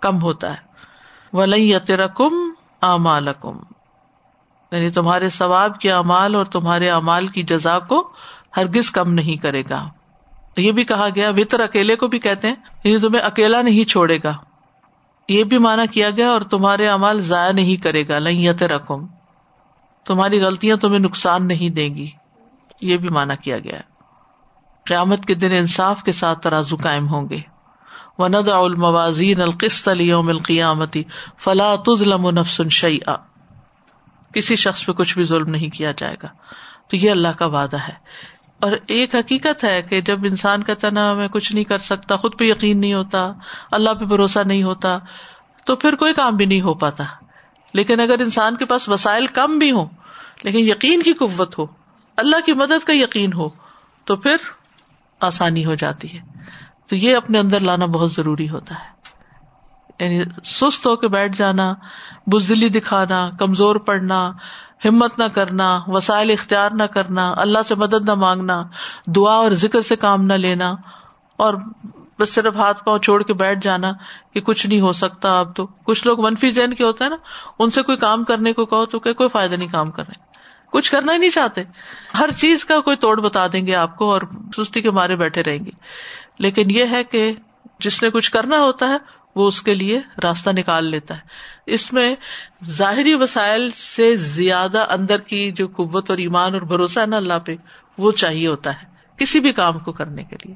کم 0.00 0.22
ہوتا 0.22 0.52
ہے۔ 0.52 0.68
ولی 1.32 1.68
یا 1.68 1.78
تیرا 1.78 2.06
کم 2.06 2.50
امال 2.80 3.28
یعنی 4.72 4.90
تمہارے 4.90 5.28
ثواب 5.28 5.80
کے 5.80 5.92
امال 5.92 6.34
اور 6.34 6.44
تمہارے 6.44 6.90
امال 6.90 7.26
کی 7.26 7.42
جزا 7.42 7.78
کو 7.78 8.12
ہرگز 8.56 8.90
کم 8.90 9.12
نہیں 9.14 9.42
کرے 9.42 9.62
گا۔ 9.70 9.88
یہ 10.56 10.72
بھی 10.72 10.84
کہا 10.84 11.08
گیا، 11.14 11.30
وطر 11.30 11.60
اکیلے 11.60 11.96
کو 11.96 12.06
بھی 12.06 12.18
کہتے 12.18 12.48
ہیں 12.48 12.54
یعنی 12.84 12.98
تمہیں 12.98 13.22
اکیلا 13.22 13.62
نہیں 13.62 13.88
چھوڑے 13.88 14.18
گا۔ 14.24 14.36
یہ 15.28 15.44
بھی 15.44 15.58
مانا 15.58 15.86
کیا 15.86 16.10
گیا 16.10 16.30
اور 16.30 16.40
تمہارے 16.40 16.88
امال 16.88 17.20
ضائع 17.20 17.52
نہیں 17.52 17.82
کرے 17.82 18.08
گا 18.08 18.18
لت 18.18 18.62
رقم 18.62 19.06
تمہاری 20.06 20.40
غلطیاں 20.40 20.76
تمہیں 20.76 20.98
نقصان 20.98 21.48
نہیں 21.48 21.74
دیں 21.74 21.94
گی۔ 21.94 22.10
یہ 22.80 22.96
بھی 22.96 23.08
مانا 23.08 23.34
کیا 23.34 23.58
گیا۔ 23.58 23.80
قیامت 24.84 25.26
کے 25.26 25.34
دن 25.34 25.52
انصاف 25.52 26.02
کے 26.02 26.12
ساتھ 26.12 26.40
ترازو 26.40 26.76
قائم 26.76 27.08
ہوں 27.08 27.28
گے۔ 27.28 27.57
ند 28.18 28.48
الموازین 28.48 29.40
القست 29.40 29.88
اليوم 29.88 30.28
القیامتی 30.28 31.02
فلا 31.38 31.76
تظلم 31.76 32.30
نفس 32.30 32.60
شيئا 32.70 33.14
کسی 34.34 34.56
شخص 34.56 34.86
پہ 34.86 34.92
کچھ 34.92 35.14
بھی 35.14 35.24
ظلم 35.24 35.50
نہیں 35.50 35.68
کیا 35.68 35.92
جائے 35.96 36.16
گا۔ 36.22 36.28
تو 36.88 36.96
یہ 36.96 37.10
اللہ 37.10 37.28
کا 37.28 37.46
وعدہ 37.46 37.76
ہے۔ 37.76 37.92
اور 38.60 38.72
ایک 38.86 39.14
حقیقت 39.14 39.64
ہے 39.64 39.82
کہ 39.82 40.00
جب 40.00 40.18
انسان 40.24 40.62
کا 40.62 40.74
تنا 40.74 41.14
میں 41.14 41.28
کچھ 41.28 41.52
نہیں 41.52 41.64
کر 41.64 41.78
سکتا، 41.78 42.16
خود 42.16 42.38
پہ 42.38 42.44
یقین 42.44 42.80
نہیں 42.80 42.94
ہوتا، 42.94 43.32
اللہ 43.70 43.90
پہ 43.90 44.04
بھروسہ 44.04 44.38
نہیں 44.46 44.62
ہوتا، 44.62 44.98
تو 45.64 45.76
پھر 45.76 45.94
کوئی 45.94 46.14
کام 46.14 46.36
بھی 46.36 46.46
نہیں 46.46 46.60
ہو 46.60 46.74
پاتا۔ 46.74 47.04
لیکن 47.72 48.00
اگر 48.00 48.20
انسان 48.20 48.56
کے 48.56 48.64
پاس 48.64 48.88
وسائل 48.88 49.26
کم 49.26 49.58
بھی 49.58 49.72
ہو 49.72 49.84
لیکن 50.42 50.58
یقین 50.58 51.02
کی 51.02 51.12
قوت 51.12 51.58
ہو، 51.58 51.66
اللہ 52.16 52.36
کی 52.46 52.52
مدد 52.52 52.84
کا 52.84 52.92
یقین 52.92 53.32
ہو، 53.32 53.48
تو 54.04 54.16
پھر 54.16 54.36
آسانی 55.20 55.64
ہو 55.64 55.74
جاتی 55.74 56.18
ہے۔ 56.18 56.37
تو 56.88 56.96
یہ 56.96 57.16
اپنے 57.16 57.38
اندر 57.38 57.60
لانا 57.60 57.86
بہت 57.86 58.12
ضروری 58.12 58.48
ہوتا 58.48 58.74
ہے۔ 58.74 58.98
یعنی 60.00 60.22
سست 60.44 60.86
ہو 60.86 60.96
کے 60.96 61.08
بیٹھ 61.08 61.36
جانا، 61.36 61.74
بزدلی 62.26 62.68
دکھانا، 62.68 63.30
کمزور 63.38 63.76
پڑنا 63.76 64.32
ہمت 64.84 65.18
نہ 65.18 65.24
کرنا، 65.24 65.80
وسائل 65.86 66.30
اختیار 66.30 66.70
نہ 66.70 66.82
کرنا، 66.82 67.34
اللہ 67.36 67.58
سے 67.68 67.74
مدد 67.74 68.08
نہ 68.08 68.14
مانگنا، 68.14 68.62
دعا 69.06 69.34
اور 69.34 69.50
ذکر 69.50 69.80
سے 69.80 69.96
کام 69.96 70.24
نہ 70.24 70.32
لینا، 70.32 70.70
اور 71.36 71.54
بس 72.18 72.34
صرف 72.34 72.56
ہاتھ 72.56 72.84
پاؤں 72.84 72.98
چھوڑ 72.98 73.22
کے 73.22 73.34
بیٹھ 73.34 73.58
جانا 73.62 73.92
کہ 74.34 74.40
کچھ 74.40 74.66
نہیں 74.66 74.80
ہو 74.80 74.92
سکتا۔ 74.92 75.40
اب 75.40 75.56
تو 75.56 75.66
کچھ 75.66 76.06
لوگ 76.06 76.24
منفی 76.24 76.50
ذہن 76.50 76.74
کے 76.74 76.84
ہوتے 76.84 77.04
ہیں 77.04 77.10
نا، 77.10 77.16
ان 77.58 77.70
سے 77.70 77.82
کوئی 77.82 77.98
کام 77.98 78.24
کرنے 78.24 78.52
کو 78.52 78.66
کہو 78.66 78.86
تو 78.86 78.98
کہ 78.98 79.12
کوئی 79.12 79.28
فائدہ 79.28 79.54
نہیں 79.54 79.68
کام 79.68 79.90
کر 79.90 80.02
رہے 80.08 80.28
کچھ 80.72 80.90
کرنا 80.90 81.12
ہی 81.12 81.18
نہیں 81.18 81.30
چاہتے۔ 81.30 81.62
ہر 82.18 82.30
چیز 82.30 82.64
کا 82.64 82.80
کوئی 82.80 82.96
توڑ 82.96 83.20
بتا 83.20 83.46
دیں 83.52 83.66
گے 83.66 83.74
آپ 83.74 83.96
کو 83.96 84.12
اور 84.12 84.22
سستی 84.56 84.80
کے 84.80 84.90
مارے 84.90 85.16
بیٹھے 85.16 85.42
رہیں 85.42 85.58
گے۔ 85.58 85.70
لیکن 86.38 86.70
یہ 86.70 86.84
ہے 86.90 87.04
کہ 87.04 87.32
جس 87.80 88.02
نے 88.02 88.10
کچھ 88.10 88.30
کرنا 88.30 88.60
ہوتا 88.60 88.88
ہے، 88.88 88.96
وہ 89.36 89.48
اس 89.48 89.62
کے 89.62 89.74
لیے 89.74 90.00
راستہ 90.22 90.50
نکال 90.50 90.84
لیتا 90.84 91.14
ہے۔ 91.14 91.20
اس 91.66 91.92
میں 91.92 92.14
ظاہری 92.64 93.14
وسائل 93.14 93.70
سے 93.70 94.16
زیادہ 94.16 94.86
اندر 94.90 95.20
کی 95.20 95.50
جو 95.50 95.68
قوت 95.68 96.10
اور 96.10 96.18
ایمان 96.18 96.54
اور 96.54 96.62
بھروسہ 96.62 97.00
ہے 97.00 97.06
نا 97.06 97.16
اللہ 97.16 97.38
پہ، 97.44 97.56
وہ 97.98 98.12
چاہیے 98.12 98.46
ہوتا 98.46 98.72
ہے 98.72 98.86
کسی 99.16 99.40
بھی 99.40 99.52
کام 99.52 99.78
کو 99.78 99.92
کرنے 99.92 100.24
کے 100.24 100.36
لیے۔ 100.44 100.54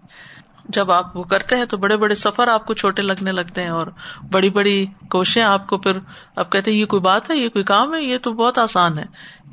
جب 0.68 0.90
آپ 0.90 1.16
وہ 1.16 1.22
کرتے 1.22 1.56
ہیں 1.56 1.64
تو 1.64 1.76
بڑے 1.76 1.96
بڑے 1.96 2.14
سفر 2.14 2.48
آپ 2.48 2.66
کو 2.66 2.74
چھوٹے 2.74 3.02
لگنے 3.02 3.32
لگتے 3.32 3.62
ہیں 3.62 3.68
اور 3.68 3.86
بڑی 4.30 4.50
بڑی 4.50 4.86
کوششیں 5.10 5.42
آپ 5.42 5.66
کو 5.66 5.78
پھر 5.78 5.98
آپ 6.36 6.52
کہتے 6.52 6.70
ہیں، 6.70 6.78
یہ 6.78 6.86
کوئی 6.86 7.00
بات 7.00 7.30
ہے، 7.30 7.36
یہ 7.36 7.48
کوئی 7.48 7.64
کام 7.64 7.94
ہے، 7.94 8.02
یہ 8.02 8.18
تو 8.18 8.32
بہت 8.32 8.58
آسان 8.58 8.98
ہے، 8.98 9.04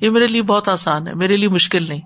یہ 0.01 0.09
میرے 0.09 0.27
لیے 0.27 0.41
بہت 0.41 0.67
آسان 0.67 1.07
ہے، 1.07 1.13
میرے 1.13 1.37
لیے 1.37 1.49
مشکل 1.49 1.85
نہیں۔ 1.89 2.01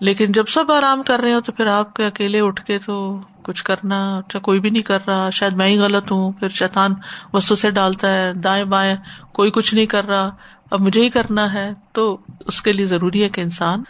لیکن 0.00 0.32
جب 0.32 0.44
سب 0.48 0.72
آرام 0.72 1.02
کر 1.02 1.20
رہے 1.20 1.34
ہو 1.34 1.40
تو 1.40 1.52
پھر 1.52 1.66
آپ 1.66 1.96
کے 1.96 2.06
اکیلے 2.06 2.40
اٹھ 2.40 2.64
کے 2.64 2.78
تو 2.78 3.20
کچھ 3.42 3.64
کرنا 3.64 4.18
اچھا 4.18 4.38
کوئی 4.38 4.60
بھی 4.60 4.70
نہیں 4.70 4.82
کر 4.82 4.98
رہا۔ 5.06 5.30
شاید 5.30 5.52
میں 5.52 5.66
ہی 5.66 5.78
غلط 5.78 6.12
ہوں۔ 6.12 6.32
پھر 6.32 6.48
شیطان 6.48 6.90
وسو 7.32 7.54
سے 7.54 7.70
ڈالتا 7.70 8.14
ہے، 8.14 8.32
دائیں 8.32 8.64
بائیں، 8.64 8.96
کوئی 9.32 9.50
کچھ 9.50 9.74
نہیں 9.74 9.86
کر 9.86 10.04
رہا۔ 10.04 10.30
اب 10.70 10.80
مجھے 10.80 11.00
ہی 11.00 11.08
کرنا 11.10 11.52
ہے۔ 11.52 11.70
تو 11.92 12.18
اس 12.46 12.62
کے 12.62 12.72
لیے 12.72 12.86
ضروری 12.86 13.22
ہے 13.22 13.28
کہ 13.28 13.40
انسان 13.40 13.82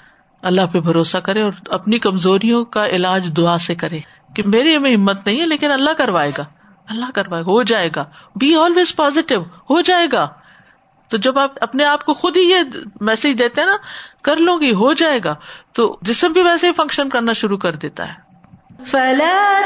اللہ 0.42 0.60
پہ 0.72 0.80
بھروسہ 0.80 1.18
کرے 1.18 1.42
اور 1.42 1.52
اپنی 1.68 1.98
کمزوریوں 1.98 2.64
کا 2.64 2.86
علاج 2.86 3.30
دعا 3.36 3.58
سے 3.58 3.74
کرے 3.74 4.00
کہ 4.34 4.42
میری 4.46 4.76
ہمیں 4.76 4.94
ہمت 4.94 5.26
نہیں 5.26 5.40
ہے، 5.40 5.46
لیکن 5.46 5.70
اللہ 5.70 5.90
کروائے 5.98 6.32
گا۔ 6.38 6.44
اللہ 6.88 7.10
کروائے، 7.14 7.42
ہو 7.42 7.62
جائے 7.62 7.90
گا۔ 7.96 8.04
بی 8.36 8.54
آلویز 8.54 8.96
پازیٹو 8.96 9.42
ہو 9.42 9.80
جائے 9.80 10.06
گا۔ 10.12 10.43
تو 11.08 11.16
جب 11.16 11.38
آپ 11.38 11.52
اپنے 11.60 11.84
آپ 11.84 12.04
کو 12.04 12.14
خود 12.14 12.36
ہی 12.36 12.42
یہ 12.42 12.58
میسج 13.00 13.38
دیتے 13.38 13.60
ہیں 13.60 13.68
نا، 13.68 13.76
کر 14.22 14.36
لوں 14.36 14.60
گی، 14.60 14.74
ہو 14.74 14.92
جائے 14.92 15.20
گا، 15.24 15.34
تو 15.72 15.98
جسم 16.02 16.32
بھی 16.32 16.42
ویسے 16.42 16.66
ہی 16.66 16.72
فنکشن 16.72 17.08
کرنا 17.08 17.32
شروع 17.32 17.58
کر 17.58 17.72
دیتا 17.72 18.08
ہے۔ 18.08 18.14
فلا 18.86 19.60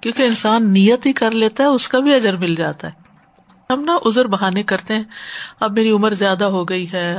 کیونکہ 0.00 0.22
انسان 0.22 0.72
نیت 0.72 1.06
ہی 1.06 1.12
کر 1.12 1.30
لیتا 1.30 1.64
ہے، 1.64 1.68
اس 1.68 1.88
کا 1.88 1.98
بھی 1.98 2.14
اجر 2.14 2.36
مل 2.36 2.54
جاتا 2.54 2.88
ہے۔ 2.88 3.00
ہم 3.70 3.84
نا 3.84 3.96
ازر 4.04 4.26
بہانے 4.26 4.62
کرتے 4.62 4.94
ہیں۔ 4.94 5.02
اب 5.60 5.72
میری 5.72 5.90
عمر 5.90 6.10
زیادہ 6.10 6.44
ہو 6.44 6.68
گئی 6.68 6.92
ہے۔ 6.92 7.16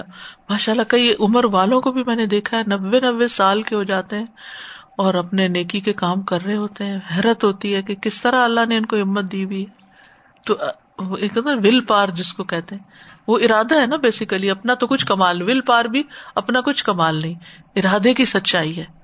ماشاء 0.50 0.74
اللہ 0.74 0.84
کئی 0.84 1.14
عمر 1.20 1.46
والوں 1.46 1.82
کو 1.82 1.92
بھی 1.92 2.04
میں 2.08 2.16
نے 2.16 2.26
دیکھا 2.26 2.58
ہے 2.58 2.64
نبے 2.76 3.00
نبے 3.00 3.28
سال 3.28 3.62
کے 3.62 3.76
ہو 3.76 3.84
جاتے 3.84 4.18
ہیں 4.18 4.26
اور 4.98 5.14
اپنے 5.14 5.48
نیکی 5.48 5.80
کے 5.80 5.94
کام 5.94 6.22
کر 6.22 6.42
رہے 6.42 6.56
ہوتے 6.56 6.86
ہیں۔ 6.86 7.00
حیرت 7.16 7.44
ہوتی 7.44 7.76
ہے 7.76 7.82
کہ 7.82 7.96
کس 7.96 8.22
طرح 8.22 8.44
اللہ 8.44 8.66
نے 8.70 8.78
ان 8.78 8.86
کو 8.86 8.96
ہمت 8.96 9.32
دی 9.32 9.44
ہوئی 9.44 9.66
تو 10.46 10.56
ایک 11.16 11.38
ول 11.46 11.86
پار 11.86 12.08
جس 12.08 12.34
کو 12.34 12.44
کہتے 12.44 12.76
ہیں۔ 12.76 12.84
وہ 13.28 13.40
ارادہ 13.40 13.82
ہے 13.82 13.86
نا 13.86 13.96
بیسیکلی 13.96 14.50
اپنا 14.50 14.74
تو 14.74 14.88
کچھ 14.88 15.06
کمال، 15.06 15.42
ول 15.42 15.62
پار 15.62 15.86
بھی 15.86 16.04
اپنا 16.36 16.62
کچھ 16.62 16.84
کمال 16.84 17.22
نہیں۔ 17.22 17.34
ارادے 17.76 18.14
کی 18.14 18.26
سچائی 18.26 18.80
ہے۔ 18.80 19.02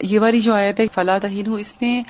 یہ 0.00 0.20
والی 0.20 0.40
جو 0.40 0.54
آیت 0.54 0.80
ہے 0.80 0.86
فلاں 0.94 1.18
اس 1.46 1.82
میں 1.82 2.02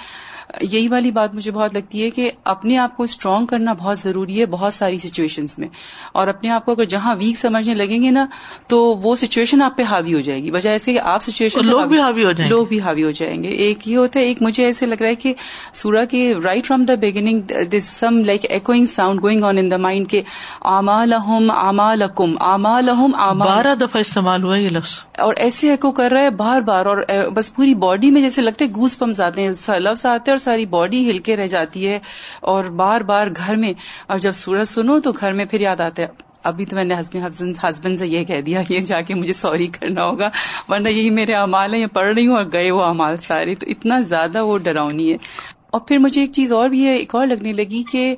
یہی 0.60 0.88
والی 0.88 1.10
بات 1.10 1.34
مجھے 1.34 1.50
بہت 1.50 1.74
لگتی 1.74 2.04
ہے 2.04 2.10
کہ 2.10 2.30
اپنے 2.44 2.78
آپ 2.78 2.96
کو 2.96 3.02
اسٹرانگ 3.02 3.46
کرنا 3.46 3.72
بہت 3.72 3.98
ضروری 3.98 4.40
ہے 4.40 4.46
بہت 4.46 4.72
ساری 4.72 4.98
سچویشنس 4.98 5.58
میں۔ 5.58 5.68
اور 6.12 6.28
اپنے 6.28 6.50
آپ 6.50 6.64
کو 6.64 6.72
اگر 6.72 6.84
جہاں 6.84 7.16
ویک 7.18 7.38
سمجھنے 7.38 7.74
لگیں 7.74 8.02
گے 8.02 8.10
نا 8.10 8.26
تو 8.66 8.78
وہ 9.02 9.16
سچویشن 9.16 9.62
آپ 9.62 9.76
پہ 9.76 9.82
حاوی 9.82 10.14
ہو 10.14 10.20
جائے 10.20 10.42
گی۔ 10.42 10.50
بجائے 10.50 10.76
اس 10.76 10.82
کے 10.82 10.92
کہ 10.92 11.00
آپ 11.00 11.22
سچویشن 11.22 11.66
لوگ 11.66 11.86
بھی 11.86 12.00
حاوی 12.00 12.24
ہو 12.24 12.32
جائیں 12.32 12.50
لوگ 12.50 12.66
بھی 12.66 12.80
حاوی 12.80 13.04
ہو 13.04 13.10
جائیں 13.10 13.42
گے۔ 13.42 13.48
ایک 13.48 13.88
یہ 13.88 13.96
ہوتا 13.96 14.20
ہے 14.20 14.24
ایک 14.24 14.42
مجھے 14.42 14.64
ایسے 14.64 14.86
لگ 14.86 14.94
رہا 15.00 15.08
ہے 15.08 15.14
کہ 15.14 15.34
سورا 15.72 16.04
کے 16.04 16.34
right 16.44 16.66
from 16.66 16.84
the 16.84 16.94
beginning 16.94 17.40
this 17.70 17.84
some 17.84 18.24
like 18.24 18.46
echoing 18.48 18.84
sound 18.84 19.22
going 19.22 19.44
on 19.44 19.58
in 19.58 19.70
the 19.70 19.76
mind 19.76 20.08
کے 20.08 20.22
آما 20.60 21.04
لہم 21.04 21.50
آما 21.50 21.94
لکم 21.94 22.34
آما 22.40 22.80
لہم 22.80 23.10
آما 23.14 23.44
بارہ 23.44 23.74
دفعہ 23.74 24.00
استعمال 24.00 24.42
ہوا 24.42 24.56
یہ 24.56 24.68
لفظ۔ 24.68 24.90
اور 25.18 25.34
ایسے 25.36 25.70
ایکو 25.70 25.92
کر 25.92 26.10
رہا 26.10 26.20
ہے 26.20 26.30
بار 26.30 26.60
بار 26.60 26.86
اور 26.86 26.98
بس 27.34 27.54
پوری 27.54 27.74
باڈی 27.74 28.10
میں 28.10 28.22
جیسے 28.22 28.42
لگتے 28.42 28.66
گوس 28.66 28.98
پمس 28.98 29.20
آتے 29.20 29.42
ہیں 29.42 29.50
لفظ 29.78 30.06
آتے 30.06 30.30
ہیں 30.30 30.37
اور 30.38 30.44
ساری 30.44 30.66
باڈی 30.66 31.10
ہل 31.10 31.18
کے 31.18 31.36
رہ 31.36 31.46
جاتی 31.46 31.88
ہے 31.88 31.98
اور 32.40 32.64
بار 32.64 33.00
بار 33.00 33.26
گھر 33.36 33.56
میں 33.56 33.72
اور 34.06 34.18
جب 34.18 34.32
سورج 34.32 34.66
سنو 34.66 35.00
تو 35.00 35.12
گھر 35.12 35.32
میں 35.32 35.44
پھر 35.44 35.60
یاد 35.60 35.80
آتا 35.80 36.02
ہے، 36.02 36.06
ابھی 36.44 36.64
تو 36.64 36.76
میں 36.76 36.84
نے 36.84 36.94
ہسبینڈ 36.94 37.98
سے 37.98 38.06
یہ 38.06 38.24
کہہ 38.24 38.40
دیا 38.40 38.62
یہ 38.68 38.80
جا 38.80 39.00
کے 39.00 39.14
مجھے 39.14 39.32
سوری 39.32 39.66
کرنا 39.66 40.04
ہوگا، 40.04 40.28
ورنہ 40.68 40.88
یہی 40.88 41.10
میرے 41.10 41.34
امال 41.34 41.74
ہیں 41.74 41.80
یہ 41.80 41.86
پڑھ 41.86 42.14
رہی 42.14 42.26
ہوں 42.26 42.36
اور 42.36 42.44
گئے 42.52 42.70
وہ 42.70 42.82
امال 42.82 43.16
سارے۔ 43.16 43.54
تو 43.54 43.66
اتنا 43.68 44.00
زیادہ 44.00 44.44
وہ 44.44 44.58
ڈراؤنی 44.58 45.12
ہے۔ 45.12 45.16
اور 45.70 45.80
پھر 45.80 45.98
مجھے 45.98 46.20
ایک 46.20 46.32
چیز 46.32 46.52
اور 46.52 46.68
بھی 46.68 46.86
ہے 46.86 46.96
ایک 46.96 47.14
اور 47.14 47.26
لگنے 47.26 47.52
لگی 47.52 47.82
کہ 47.82 48.16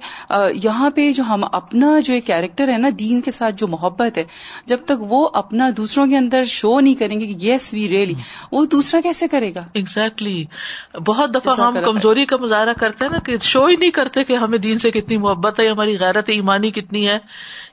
یہاں 0.54 0.90
پہ 0.90 1.12
جو 1.12 1.22
ہم 1.28 1.44
اپنا 1.52 1.98
جو 2.00 2.14
ایک 2.14 2.26
کیریکٹر 2.26 2.68
ہے 2.68 2.78
نا 2.78 2.88
دین 2.98 3.20
کے 3.20 3.30
ساتھ 3.30 3.54
جو 3.58 3.68
محبت 3.68 4.18
ہے 4.18 4.24
جب 4.66 4.76
تک 4.84 4.92
وہ 5.00 5.28
اپنا 5.34 5.70
دوسروں 5.76 6.06
کے 6.06 6.16
اندر 6.16 6.44
شو 6.44 6.80
نہیں 6.80 6.94
کریں 6.94 7.20
گے 7.20 7.26
کہ 7.26 7.46
یس 7.46 7.74
وی 7.74 7.88
ریئلی 7.88 8.14
وہ 8.52 8.66
دوسرا 8.66 9.00
کیسے 9.00 9.28
کرے 9.28 9.50
گا؟ 9.54 9.64
Exactly 9.72 10.30
exactly. 10.30 11.04
بہت 11.06 11.34
دفعہ 11.34 11.60
ہم 11.60 11.76
کمزوری 11.84 12.24
کا 12.24 12.36
مظاہرہ 12.36 12.72
کرتے 12.72 13.04
ہیں 13.04 13.12
نا 13.12 13.18
کہ 13.18 13.36
شو 13.42 13.66
ہی 13.66 13.76
نہیں 13.76 13.90
کرتے 13.90 14.24
کہ 14.24 14.32
ہمیں 14.32 14.58
دین 14.58 14.78
سے 14.78 14.90
کتنی 14.90 15.16
محبت 15.16 15.60
ہے 15.60 15.68
ہماری 15.68 15.96
غیرت 16.00 16.28
ایمانی 16.28 16.70
کتنی 16.70 17.08
ہے 17.08 17.18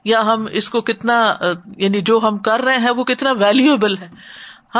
یا 0.03 0.21
ہم 0.21 0.47
اس 0.51 0.69
کو 0.69 0.81
کتنا 0.81 1.33
یعنی 1.77 2.01
جو 2.01 2.19
ہم 2.23 2.37
کر 2.37 2.61
رہے 2.61 2.77
ہیں 2.77 2.91
وہ 2.91 3.03
کتنا 3.03 3.31
ویلوبل 3.31 3.97
ہے۔ 3.97 4.07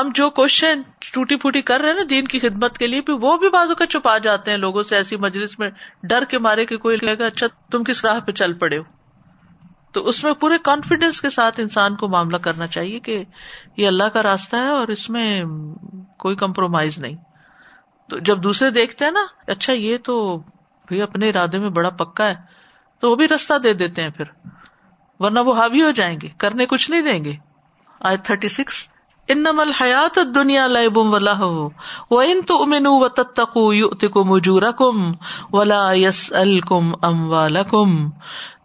ہم 0.01 0.09
جو 0.13 0.29
کوشچن 0.29 0.81
ٹوٹی 1.13 1.35
پھوٹی 1.35 1.61
کر 1.61 1.79
رہے 1.79 1.87
ہیں 1.87 1.95
نا 1.95 2.01
دین 2.09 2.25
کی 2.25 2.39
خدمت 2.39 2.77
کے 2.77 2.87
لیے 2.87 3.01
بھی، 3.01 3.13
وہ 3.13 3.37
بھی 3.37 3.49
بازو 3.49 3.75
کا 3.75 3.85
چھپا 3.85 4.17
جاتے 4.17 4.51
ہیں 4.51 4.57
لوگوں 4.57 4.83
سے 4.83 4.95
ایسی 4.95 5.17
مجلس 5.17 5.59
میں 5.59 5.69
ڈر 6.03 6.23
کے 6.23 6.39
مارے 6.39 6.65
کہ 6.65 6.77
کوئی 6.77 6.97
کہے 6.97 7.17
گا 7.19 7.25
اچھا 7.25 7.47
تم 7.71 7.83
کس 7.83 8.05
راہ 8.05 8.19
پہ 8.19 8.31
چل 8.31 8.53
پڑے 8.53 8.77
ہو؟ 8.77 8.83
تو 9.91 10.07
اس 10.07 10.23
میں 10.23 10.33
پورے 10.33 10.57
کانفیڈینس 10.57 11.21
کے 11.21 11.29
ساتھ 11.29 11.59
انسان 11.59 11.95
کو 11.95 12.07
معاملہ 12.07 12.37
کرنا 12.37 12.67
چاہیے 12.67 12.99
کہ 12.99 13.23
یہ 13.77 13.87
اللہ 13.87 14.03
کا 14.03 14.23
راستہ 14.23 14.55
ہے 14.55 14.67
اور 14.67 14.87
اس 14.87 15.09
میں 15.09 15.43
کوئی 16.17 16.35
کمپرومائز 16.35 16.97
نہیں۔ 16.97 17.15
تو 18.09 18.19
جب 18.19 18.43
دوسرے 18.43 18.69
دیکھتے 18.69 19.05
ہیں 19.05 19.11
نا 19.11 19.25
اچھا 19.47 19.73
یہ 19.73 19.97
تو 19.97 20.37
بھی 20.87 21.01
اپنے 21.01 21.29
ارادے 21.29 21.59
میں 21.59 21.69
بڑا 21.69 21.89
پکا 21.89 22.27
ہے، 22.27 22.35
تو 22.99 23.11
وہ 23.11 23.15
بھی 23.15 23.27
رستہ 23.27 23.57
دے 23.57 23.73
دیتے 23.73 24.01
ہیں 24.01 24.09
پھر۔ 24.09 24.47
ورنہ 25.19 25.39
وہ 25.39 25.53
حاوی 25.53 25.81
ہو 25.81 25.91
جائیں 25.91 26.17
گے، 26.21 26.27
کرنے 26.37 26.65
کچھ 26.65 26.91
نہیں 26.91 27.01
دیں 27.01 27.25
گے۔ 27.25 27.33
آج 27.99 28.23
تھرٹی 28.23 28.47
سکس 28.47 28.87
ان 29.29 29.41
نمل 29.43 29.71
حیات 29.81 30.17
دنیا 30.35 30.65
لم 30.67 30.97
و 30.97 31.17
لہ 31.19 31.41
و 32.11 32.19
ان 32.19 32.41
تو 32.41 32.61
امن 32.63 32.85
و 32.87 33.07
تتقو 33.07 33.73
یؤتکم 33.73 34.31
اجورکم 34.31 35.11
ولا 35.53 35.81
یسألکم 35.93 36.91
اموالکم 37.01 37.95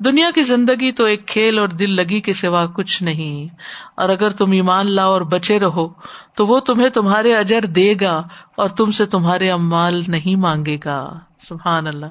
دنیا 0.05 0.31
کی 0.35 0.43
زندگی 0.43 0.93
تو 0.93 1.05
ایک 1.05 1.27
کھیل 1.27 1.59
اور 1.59 1.69
دل 1.79 1.97
لگی 1.97 2.21
کے 2.21 2.33
سوا 2.33 2.65
کچھ 2.67 3.03
نہیں 3.03 3.49
اور 3.97 4.09
اگر 4.09 4.31
تم 4.31 4.51
ایمان 4.51 4.91
لاؤ 4.91 5.13
اور 5.13 5.23
بچے 5.31 5.59
رہو 5.59 5.89
تو 6.37 6.47
وہ 6.47 6.61
تمہیں 6.61 6.89
تمہارے 6.91 7.35
اجر 7.37 7.67
دے 7.75 7.95
گا 8.01 8.23
اور 8.57 8.69
تم 8.69 8.91
سے 8.91 9.07
تمہارے 9.07 9.51
امال 9.51 10.03
نہیں 10.09 10.37
مانگے 10.37 10.77
گا 10.85 11.03
سبحان 11.49 11.87
اللہ 11.87 12.07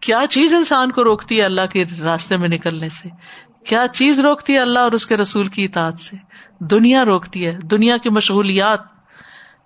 کیا 0.00 0.20
چیز 0.30 0.54
انسان 0.54 0.90
کو 0.92 1.04
روکتی 1.04 1.38
ہے 1.38 1.42
اللہ 1.42 1.66
کے 1.72 1.84
راستے 2.00 2.36
میں 2.36 2.48
نکلنے 2.48 2.88
سے 2.88 3.08
کیا 3.66 3.88
چیز 3.88 4.20
روکتی 4.20 4.54
ہے 4.54 4.58
اللہ 4.58 4.78
اور 4.78 4.92
اس 4.92 5.06
کے 5.06 5.16
رسول 5.16 5.46
کی 5.46 5.64
اطاعت 5.64 5.98
سے؟ 5.98 6.16
دنیا 6.60 7.04
روکتی 7.04 7.46
ہے، 7.46 7.52
دنیا 7.52 7.96
کی 7.96 8.10
مشغولیات۔ 8.10 8.80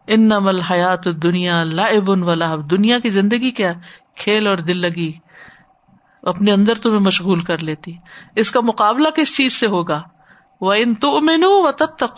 ان 0.07 0.21
نمل 0.21 0.61
حیات 0.61 1.05
دنیا 1.05 1.65
لائبن 1.65 2.23
و 2.23 2.35
لہب۔ 2.35 2.71
دنیا 2.71 2.99
کی 2.99 3.11
زندگی 3.11 3.51
کیا؟ 3.51 3.73
کھیل 4.17 4.47
اور 4.47 4.57
دل 4.57 4.77
لگی۔ 4.77 5.13
اپنے 6.23 6.53
اندر 6.53 6.75
تمہیں 6.75 6.99
مشغول 6.99 7.41
کر 7.41 7.59
لیتی۔ 7.59 7.97
اس 8.37 8.51
کا 8.51 8.61
مقابلہ 8.61 9.09
کس 9.17 9.37
چیز 9.37 9.53
سے 9.53 9.67
ہوگا؟ 9.67 10.03
وہ 10.61 10.75
ان 10.77 10.95
تو 10.95 11.21
مینو 11.21 11.51
و 11.51 11.73
تب 11.73 12.09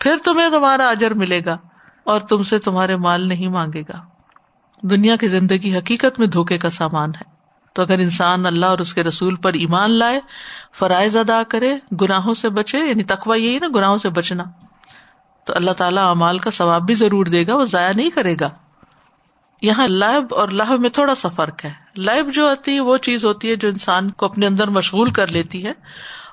پھر 0.00 0.16
تمہیں 0.24 0.50
تمہارا 0.50 0.88
اجر 0.88 1.14
ملے 1.14 1.40
گا 1.44 1.56
اور 2.04 2.20
تم 2.20 2.42
سے 2.42 2.58
تمہارے 2.58 2.96
مال 2.96 3.28
نہیں 3.28 3.48
مانگے 3.48 3.82
گا۔ 3.82 4.02
دنیا 4.82 5.16
کی 5.16 5.26
زندگی 5.26 5.78
حقیقت 5.78 6.18
میں 6.18 6.26
دھوکے 6.26 6.58
کا 6.58 6.70
سامان 6.70 7.10
ہے۔ 7.10 7.39
تو 7.72 7.82
اگر 7.82 7.98
انسان 7.98 8.46
اللہ 8.46 8.66
اور 8.66 8.78
اس 8.78 8.94
کے 8.94 9.02
رسول 9.04 9.36
پر 9.36 9.52
ایمان 9.52 9.90
لائے، 9.90 10.20
فرائض 10.78 11.16
ادا 11.16 11.42
کرے، 11.48 11.74
گناہوں 12.00 12.34
سے 12.34 12.48
بچے 12.48 12.78
یعنی 12.78 13.04
تقوا 13.04 13.36
یہی 13.36 13.58
نا، 13.58 13.66
گناہوں 13.74 13.98
سے 13.98 14.08
بچنا، 14.10 14.44
تو 15.46 15.52
اللہ 15.56 15.70
تعالیٰ 15.70 16.10
امال 16.10 16.38
کا 16.38 16.50
ثواب 16.50 16.82
بھی 16.82 16.94
ضرور 16.94 17.26
دے 17.26 17.46
گا، 17.46 17.56
وہ 17.56 17.64
ضائع 17.64 17.92
نہیں 17.92 18.10
کرے 18.10 18.34
گا۔ 18.40 18.50
یہاں 19.62 19.88
لائب 19.88 20.34
اور 20.34 20.48
لہو 20.48 20.78
میں 20.78 20.90
تھوڑا 20.90 21.14
سا 21.14 21.28
فرق 21.28 21.64
ہے۔ 21.64 21.72
لائب 21.96 22.32
جو 22.34 22.48
ہوتی 22.48 22.74
ہے، 22.74 22.80
وہ 22.80 22.96
چیز 22.96 23.24
ہوتی 23.24 23.50
ہے 23.50 23.56
جو 23.56 23.68
انسان 23.68 24.10
کو 24.10 24.26
اپنے 24.26 24.46
اندر 24.46 24.68
مشغول 24.68 25.10
کر 25.10 25.26
لیتی 25.26 25.64
ہے، 25.66 25.72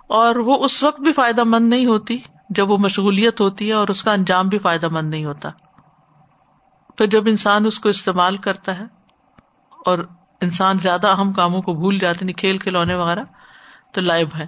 اور 0.07 0.35
وہ 0.35 0.63
اس 0.65 0.83
وقت 0.83 1.01
بھی 1.01 1.13
فائدہ 1.13 1.43
مند 1.43 1.69
نہیں 1.69 1.85
ہوتی 1.85 2.17
جب 2.49 2.69
وہ 2.71 2.77
مشغولیت 2.77 3.41
ہوتی 3.41 3.67
ہے 3.67 3.73
اور 3.73 3.87
اس 3.87 4.03
کا 4.03 4.11
انجام 4.11 4.47
بھی 4.47 4.59
فائدہ 4.59 4.87
مند 4.91 5.09
نہیں 5.09 5.25
ہوتا۔ 5.25 5.49
پھر 6.97 7.05
جب 7.05 7.23
انسان 7.27 7.65
اس 7.65 7.79
کو 7.79 7.89
استعمال 7.89 8.37
کرتا 8.37 8.77
ہے 8.79 8.85
اور 9.85 9.99
انسان 10.41 10.77
زیادہ 10.77 11.07
اہم 11.07 11.33
کاموں 11.33 11.61
کو 11.61 11.73
بھول 11.73 11.97
جاتے 11.97 12.25
نہیں 12.25 12.39
کھیل 12.39 12.57
کھلونے 12.57 12.95
وغیرہ، 12.95 13.23
تو 13.93 14.01
لائب 14.01 14.29
ہے۔ 14.37 14.45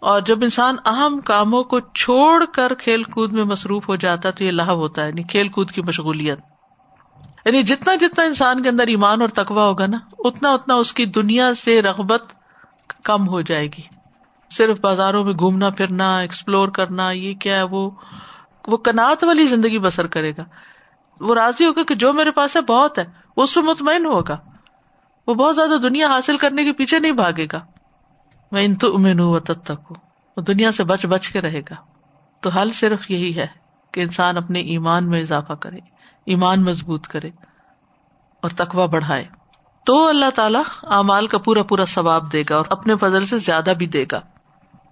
اور 0.00 0.20
جب 0.20 0.38
انسان 0.42 0.76
اہم 0.86 1.20
کاموں 1.20 1.64
کو 1.64 1.80
چھوڑ 1.80 2.44
کر 2.44 2.74
کھیل 2.74 3.02
کود 3.02 3.32
میں 3.32 3.44
مصروف 3.44 3.88
ہو 3.88 3.96
جاتا 3.96 4.28
ہے، 4.28 4.32
تو 4.32 4.44
یہ 4.44 4.50
لاہ 4.50 4.68
ہوتا 4.68 5.02
ہے 5.02 5.08
یعنی 5.08 5.22
کھیل 5.22 5.48
کود 5.48 5.70
کی 5.70 5.82
مشغولیت۔ 5.82 6.38
یعنی 7.44 7.62
جتنا 7.62 7.94
جتنا 7.94 8.24
انسان 8.24 8.62
کے 8.62 8.68
اندر 8.68 8.86
ایمان 8.86 9.20
اور 9.20 9.28
تقوا 9.28 9.64
ہوگا 9.64 9.86
نا، 9.86 9.98
اتنا 10.18 10.52
اتنا 10.52 10.74
اس 10.74 10.92
کی 10.92 11.04
دنیا 11.04 11.54
سے 11.54 11.82
رغبت 11.82 12.22
کم 13.04 13.28
ہو 13.28 13.40
جائے 13.40 13.66
گی۔ 13.66 13.82
صرف 14.50 14.80
بازاروں 14.80 15.24
میں 15.24 15.32
گھومنا، 15.32 15.70
پھرنا 15.70 16.18
ایکسپلور 16.18 16.68
کرنا، 16.68 17.10
یہ 17.10 17.34
کیا 17.34 17.56
ہے، 17.56 17.62
وہ 17.62 17.90
وہ 18.66 18.76
کنات 18.76 19.24
والی 19.24 19.46
زندگی 19.46 19.78
بسر 19.78 20.06
کرے 20.06 20.30
گا۔ 20.30 20.44
وہ 21.20 21.34
راضی 21.34 21.66
ہوگا 21.66 21.82
کہ 21.82 21.94
جو 21.94 22.12
میرے 22.12 22.30
پاس 22.30 22.56
ہے، 22.56 22.60
بہت 22.60 22.98
ہے 22.98 23.04
اس 23.36 23.54
پہ 23.54 23.60
مطمئن 23.60 24.06
ہوگا۔ 24.06 24.36
وہ 25.28 25.34
بہت 25.34 25.54
زیادہ 25.54 25.78
دنیا 25.82 26.06
حاصل 26.06 26.36
کرنے 26.36 26.64
کے 26.64 26.72
پیچھے 26.72 26.98
نہیں 26.98 27.12
بھاگے 27.12 27.46
گا۔ 27.52 27.60
میں 28.52 28.64
ان 28.64 28.74
تو 28.74 28.96
امین 28.96 29.20
ہوں 29.20 29.40
تب 29.40 29.62
تک 29.64 29.70
ہوں 29.70 29.94
وہ 30.36 30.42
دنیا 30.42 30.72
سے 30.72 30.84
بچ 30.84 31.06
بچ 31.06 31.28
کے 31.28 31.40
رہے 31.40 31.60
گا۔ 31.60 31.74
تو 32.40 32.50
حل 32.50 32.70
صرف 32.70 33.10
یہی 33.10 33.36
ہے 33.36 33.46
کہ 33.92 34.00
انسان 34.00 34.36
اپنے 34.36 34.60
ایمان 34.60 35.10
میں 35.10 35.20
اضافہ 35.20 35.52
کرے، 35.52 35.76
ایمان 36.26 36.64
مضبوط 36.64 37.06
کرے 37.06 37.28
اور 38.42 38.50
تقوا 38.50 38.86
بڑھائے۔ 38.86 39.24
تو 39.84 40.08
اللہ 40.08 40.30
تعالیٰ 40.34 40.62
اعمال 40.82 41.26
کا 41.26 41.38
پورا 41.38 41.62
پورا 41.62 41.84
ثواب 41.84 42.32
دے 42.32 42.42
گا 42.50 42.56
اور 42.56 42.64
اپنے 42.70 42.96
فضل 42.96 43.26
سے 43.26 43.38
زیادہ 43.38 43.72
بھی 43.78 43.86
دے 43.86 44.04
گا۔ 44.12 44.20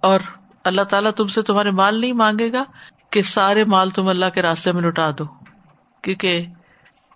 اور 0.01 0.19
اللہ 0.63 0.81
تعالیٰ 0.81 1.11
تم 1.11 1.27
سے 1.27 1.41
تمہارے 1.41 1.71
مال 1.71 2.01
نہیں 2.01 2.13
مانگے 2.13 2.51
گا 2.51 2.63
کہ 3.09 3.21
سارے 3.21 3.63
مال 3.63 3.89
تم 3.89 4.07
اللہ 4.07 4.25
کے 4.33 4.41
راستے 4.41 4.71
میں 4.71 4.81
لٹا 4.81 5.09
دو، 5.19 5.23
کیونکہ 6.01 6.45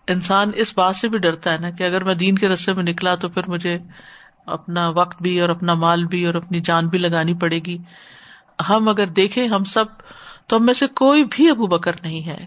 انسان 0.08 0.52
اس 0.56 0.74
بات 0.78 0.96
سے 0.96 1.08
بھی 1.08 1.20
ڈرتا 1.20 1.54
ہے 1.54 1.58
نا 1.58 1.70
کہ 1.70 1.84
اگر 1.84 2.04
میں 2.04 2.16
دین 2.16 2.38
کے 2.38 2.48
رستے 2.50 2.74
میں 2.74 2.84
نکلا 2.84 3.16
تو 3.16 3.30
پھر 3.30 3.48
مجھے 3.48 3.78
اپنا 4.46 4.90
وقت 4.90 5.22
بھی 5.22 5.42
اور 5.42 5.50
اپنا 5.50 5.74
مال 5.74 6.06
بھی 6.06 6.26
اور 6.26 6.34
اپنی 6.34 6.60
جان 6.60 6.88
بھی 6.88 6.98
لگانی 6.98 7.34
پڑے 7.34 7.60
گی۔ 7.60 7.78
ہم 8.70 8.90
اگر 8.90 9.08
دیکھیں 9.08 9.48
ہم 9.48 9.64
سب، 9.64 9.86
تو 10.48 10.58
ہم 10.58 10.66
میں 10.66 10.74
سے 10.74 10.88
کوئی 10.88 11.24
بھی 11.32 11.50
ابو 11.50 11.68
بکر 11.68 11.92
نہیں 12.04 12.28
ہے 12.28 12.46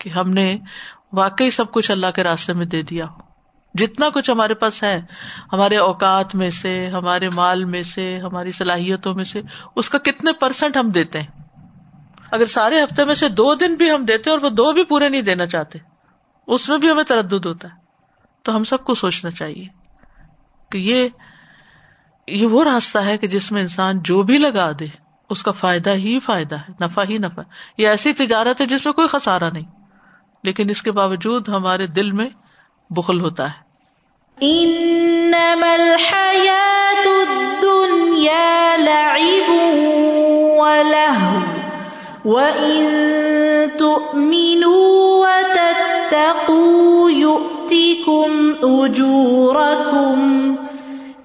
کہ 0.00 0.08
ہم 0.08 0.30
نے 0.30 0.58
واقعی 1.12 1.50
سب 1.50 1.72
کچھ 1.72 1.90
اللہ 1.90 2.06
کے 2.14 2.22
راستے 2.22 2.52
میں 2.52 2.66
دے 2.66 2.82
دیا 2.82 3.04
ہو۔ 3.04 3.18
جتنا 3.74 4.08
کچھ 4.14 4.30
ہمارے 4.30 4.54
پاس 4.54 4.82
ہے، 4.82 5.00
ہمارے 5.52 5.76
اوقات 5.76 6.34
میں 6.34 6.50
سے، 6.50 6.88
ہمارے 6.88 7.28
مال 7.28 7.64
میں 7.64 7.82
سے، 7.82 8.18
ہماری 8.18 8.52
صلاحیتوں 8.52 9.14
میں 9.14 9.24
سے، 9.24 9.40
اس 9.76 9.88
کا 9.90 9.98
کتنے 9.98 10.32
پرسینٹ 10.32 10.76
ہم 10.76 10.90
دیتے 10.90 11.20
ہیں۔ 11.20 11.26
اگر 12.30 12.46
سارے 12.46 12.82
ہفتے 12.82 13.04
میں 13.04 13.14
سے 13.14 13.28
دو 13.28 13.54
دن 13.54 13.74
بھی 13.74 13.90
ہم 13.90 14.04
دیتے 14.04 14.30
اور 14.30 14.38
وہ 14.38 14.48
دو 14.48 14.72
بھی 14.72 14.84
پورے 14.84 15.08
نہیں 15.08 15.22
دینا 15.22 15.46
چاہتے۔ 15.46 15.93
اس 16.46 16.68
میں 16.68 16.78
بھی 16.78 16.90
ہمیں 16.90 17.04
تردد 17.04 17.46
ہوتا 17.46 17.68
ہے۔ 17.68 17.74
تو 18.42 18.56
ہم 18.56 18.64
سب 18.64 18.84
کو 18.84 18.94
سوچنا 18.94 19.30
چاہیے 19.30 19.64
کہ 20.70 20.78
یہ 20.78 21.08
یہ 22.28 22.46
وہ 22.46 22.64
راستہ 22.64 22.98
ہے 22.98 23.18
کہ 23.18 23.26
جس 23.26 23.52
میں 23.52 23.62
انسان 23.62 24.02
جو 24.02 24.22
بھی 24.22 24.38
لگا 24.38 24.70
دے، 24.80 24.86
اس 25.30 25.42
کا 25.42 25.50
فائدہ 25.50 25.90
ہی 25.90 26.20
فائدہ 26.20 26.54
ہے، 26.54 26.72
نفع 26.80 27.04
ہی 27.04 27.18
نفع۔ 27.18 27.42
یہ 27.78 27.88
ایسی 27.88 28.12
تجارت 28.12 28.60
ہے 28.60 28.66
جس 28.66 28.84
میں 28.84 28.92
کوئی 28.92 29.08
خسارا 29.08 29.48
نہیں۔ 29.50 29.64
لیکن 30.44 30.70
اس 30.70 30.82
کے 30.82 30.92
باوجود 30.92 31.48
ہمارے 31.48 31.86
دل 31.86 32.12
میں 32.12 32.28
بخل 32.90 33.20
ہوتا 33.20 33.48
ہے۔ 33.50 33.64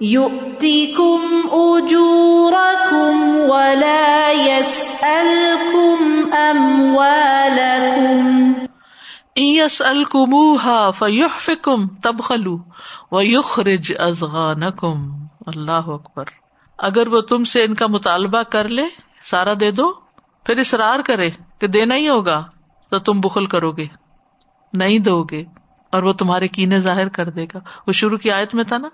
يؤتكم 0.02 1.48
أجوركم 1.48 3.46
ولا 3.50 4.32
يسألكم 4.32 6.32
أموالكم. 6.32 8.52
إن 9.38 9.44
يسألكموها 9.44 10.90
فيحفكم، 10.98 11.88
تبخلوا 11.88 12.58
ويخرج 13.12 13.92
أزغانكم 14.08 15.26
اللہ 15.46 15.72
اکبر۔ 15.72 16.24
اگر 16.78 17.06
وہ 17.06 17.20
تم 17.20 17.44
سے 17.44 17.64
ان 17.64 17.74
کا 17.74 17.86
مطالبہ 17.86 18.42
کر 18.42 18.68
لے، 18.68 18.84
سارا 19.22 19.52
دے 19.60 19.70
دو، 19.70 19.92
پھر 20.44 20.58
اصرار 20.58 21.00
کرے 21.00 21.30
کہ 21.58 21.66
دینا 21.66 21.96
ہی 21.96 22.08
ہوگا، 22.08 22.44
تو 22.90 22.98
تم 22.98 23.20
بخل 23.20 23.46
کرو 23.46 23.72
گے۔ 23.72 23.86
نہیں 24.72 24.98
دو 24.98 25.22
گے 25.22 25.44
اور 25.92 26.02
وہ 26.02 26.12
تمہارے 26.12 26.48
کینے 26.48 26.80
ظاہر 26.80 27.08
کر 27.08 27.30
دے 27.30 27.44
گا۔ 27.44 27.58
وہ 27.86 27.92
شروع 27.92 28.18
کی 28.18 28.30
آیت 28.30 28.54
میں 28.54 28.64
تھا 28.64 28.78
نا 28.78 28.88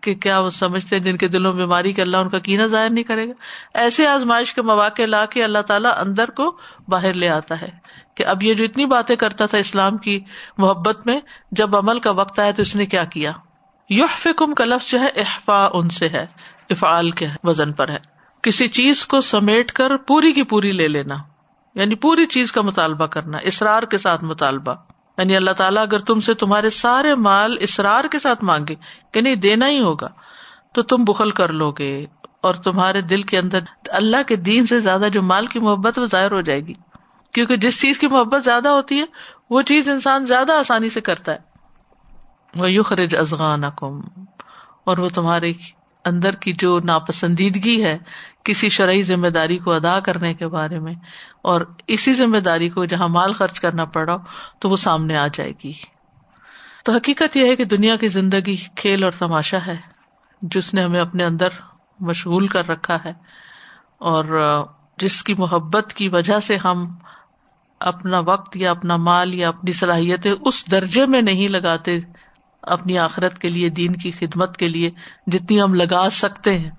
کہ 0.00 0.14
کیا 0.14 0.38
وہ 0.38 0.48
سمجھتے 0.48 0.98
جن 0.98 1.16
کے 1.16 1.28
دلوں 1.28 1.54
میں 1.54 1.66
بیماری 1.66 1.92
کے 1.92 2.02
اللہ 2.02 2.16
ان 2.16 2.28
کا 2.28 2.38
کینا 2.38 2.66
ظاہر 2.66 2.90
نہیں 2.90 3.04
کرے 3.04 3.28
گا۔ 3.28 3.32
ایسے 3.74 4.06
آزمائش 4.06 4.54
کے 4.54 4.62
مواقع 4.62 5.02
لا 5.02 5.26
کے 5.26 5.44
اللہ 5.44 5.58
تعالیٰ 5.58 5.92
اندر 5.98 6.30
کو 6.30 6.56
باہر 6.88 7.12
لے 7.12 7.28
آتا 7.28 7.60
ہے 7.60 7.68
کہ 8.14 8.26
اب 8.26 8.42
یہ 8.42 8.54
جو 8.54 8.64
اتنی 8.64 8.86
باتیں 8.86 9.16
کرتا 9.16 9.46
تھا 9.46 9.58
اسلام 9.58 9.96
کی 9.96 10.20
محبت 10.58 11.06
میں، 11.06 11.20
جب 11.50 11.76
عمل 11.76 11.98
کا 11.98 12.10
وقت 12.10 12.38
آیا 12.38 12.50
تو 12.50 12.62
اس 12.62 12.76
نے 12.76 12.86
کیا 12.86 13.04
کیا؟ 13.04 13.32
یوح 13.90 14.16
فکم 14.18 14.54
کا 14.54 14.64
لفظ 14.64 14.90
جو 14.90 15.00
ہے 15.00 15.08
احفا 15.16 15.68
ان 15.72 15.88
سے 15.88 16.08
ہے، 16.08 16.26
افعال 16.70 17.10
کے 17.10 17.26
وزن 17.44 17.72
پر 17.72 17.88
ہے۔ 17.88 17.98
کسی 18.42 18.68
چیز 18.68 19.06
کو 19.06 19.20
سمیٹ 19.20 19.72
کر 19.72 19.96
پوری 19.96 20.32
کی 20.32 20.42
پوری 20.42 20.72
لے 20.72 20.88
لینا۔ 20.88 21.14
یعنی 21.76 21.94
پوری 21.94 22.26
چیز 22.26 22.52
کا 22.52 22.62
مطالبہ 22.62 23.06
کرنا، 23.06 23.38
اسرار 23.42 23.82
کے 23.82 23.98
ساتھ 23.98 24.24
مطالبہ۔ 24.24 24.74
یعنی 25.18 25.36
اللہ 25.36 25.50
تعالیٰ 25.50 25.82
اگر 25.82 25.98
تم 25.98 26.20
سے 26.20 26.34
تمہارے 26.34 26.70
سارے 26.70 27.14
مال 27.14 27.56
اسرار 27.60 28.04
کے 28.04 28.18
ساتھ 28.18 28.44
مانگے 28.44 28.74
کہ 29.12 29.20
نہیں، 29.20 29.34
دینا 29.34 29.68
ہی 29.68 29.80
ہوگا، 29.80 30.08
تو 30.72 30.82
تم 30.82 31.04
بخل 31.04 31.30
کر 31.30 31.48
لو 31.48 31.70
گے 31.70 32.06
اور 32.42 32.54
تمہارے 32.54 33.00
دل 33.00 33.22
کے 33.22 33.38
اندر 33.38 33.58
اللہ 33.88 34.16
کے 34.26 34.36
دین 34.36 34.66
سے 34.66 34.80
زیادہ 34.80 35.04
جو 35.12 35.22
مال 35.22 35.46
کی 35.46 35.58
محبت 35.58 35.98
وہ 35.98 36.06
ظاہر 36.06 36.30
ہو 36.32 36.40
جائے 36.40 36.60
گی۔ 36.60 36.74
کیونکہ 37.32 37.56
جس 37.56 37.80
چیز 37.80 37.98
کی 37.98 38.06
محبت 38.06 38.44
زیادہ 38.44 38.68
ہوتی 38.68 39.00
ہے، 39.00 39.04
وہ 39.50 39.62
چیز 39.62 39.88
انسان 39.88 40.26
زیادہ 40.26 40.52
آسانی 40.52 40.88
سے 40.88 41.00
کرتا 41.00 41.32
ہے۔ 41.32 41.38
وہ 42.54 42.70
یو 42.70 42.82
خرج 42.82 43.16
ازغان 43.16 43.64
اور 43.64 44.98
وہ 44.98 45.08
تمہارے 45.08 45.52
اندر 46.06 46.34
کی 46.36 46.52
جو 46.52 46.78
ناپسندیدگی 46.84 47.82
ہے، 47.84 47.96
کسی 48.44 48.68
شرعی 48.68 49.02
ذمہ 49.02 49.28
داری 49.28 49.58
کو 49.58 49.72
ادا 49.72 49.98
کرنے 50.00 50.32
کے 50.34 50.48
بارے 50.48 50.78
میں، 50.78 50.94
اور 51.42 51.60
اسی 51.88 52.12
ذمہ 52.12 52.38
داری 52.38 52.68
کو 52.68 52.84
جہاں 52.84 53.08
مال 53.08 53.32
خرچ 53.32 53.60
کرنا 53.60 53.84
پڑا 53.90 54.16
تو 54.58 54.70
وہ 54.70 54.76
سامنے 54.76 55.16
آ 55.16 55.26
جائے 55.34 55.52
گی۔ 55.64 55.72
تو 56.84 56.92
حقیقت 56.92 57.36
یہ 57.36 57.46
ہے 57.46 57.56
کہ 57.56 57.64
دنیا 57.66 57.96
کی 57.96 58.08
زندگی 58.08 58.56
کھیل 58.76 59.04
اور 59.04 59.12
تماشا 59.18 59.58
ہے، 59.66 59.76
جس 60.42 60.72
نے 60.74 60.82
ہمیں 60.82 61.00
اپنے 61.00 61.24
اندر 61.24 61.48
مشغول 62.00 62.46
کر 62.46 62.68
رکھا 62.68 62.96
ہے، 63.04 63.12
اور 63.98 64.24
جس 64.98 65.22
کی 65.22 65.34
محبت 65.34 65.92
کی 65.92 66.08
وجہ 66.08 66.38
سے 66.40 66.56
ہم 66.56 66.86
اپنا 67.80 68.18
وقت 68.18 68.56
یا 68.56 68.70
اپنا 68.70 68.96
مال 68.96 69.34
یا 69.34 69.48
اپنی 69.48 69.72
صلاحیتیں 69.72 70.32
اس 70.32 70.64
درجے 70.70 71.04
میں 71.06 71.20
نہیں 71.22 71.48
لگاتے 71.48 71.98
اپنی 72.66 72.98
آخرت 72.98 73.38
کے 73.38 73.48
لیے، 73.48 73.68
دین 73.68 73.96
کی 73.96 74.10
خدمت 74.10 74.56
کے 74.56 74.68
لیے 74.68 74.90
جتنی 75.26 75.62
ہم 75.62 75.74
لگا 75.74 76.10
سکتے 76.12 76.58
ہیں۔ 76.58 76.70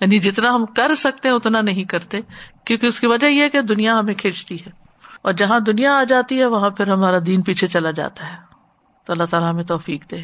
یعنی 0.00 0.18
جتنا 0.18 0.54
ہم 0.54 0.66
کر 0.66 0.94
سکتے 0.94 1.28
ہیں 1.28 1.36
اتنا 1.36 1.60
نہیں 1.60 1.84
کرتے، 1.84 2.20
کیونکہ 2.64 2.86
اس 2.86 3.00
کی 3.00 3.06
وجہ 3.06 3.26
یہ 3.26 3.48
کہ 3.48 3.60
دنیا 3.60 3.98
ہمیں 3.98 4.14
کھینچتی 4.14 4.54
ہے۔ 4.54 4.70
اور 5.22 5.32
جہاں 5.32 5.60
دنیا 5.60 5.98
آ 5.98 6.04
جاتی 6.04 6.38
ہے، 6.38 6.44
وہاں 6.44 6.70
پھر 6.70 6.88
ہمارا 6.88 7.18
دین 7.26 7.42
پیچھے 7.42 7.66
چلا 7.66 7.90
جاتا 7.90 8.26
ہے۔ 8.26 8.36
تو 9.06 9.12
اللہ 9.12 9.24
تعالیٰ 9.24 9.50
ہمیں 9.50 9.64
توفیق 9.64 10.10
دے۔ 10.10 10.22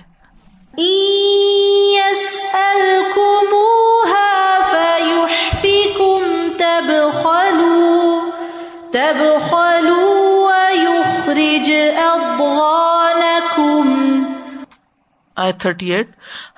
تب 8.92 9.51
خلو 9.51 10.47
آئے 15.37 15.53
تھرٹی 15.53 15.92
ایٹ 15.92 16.11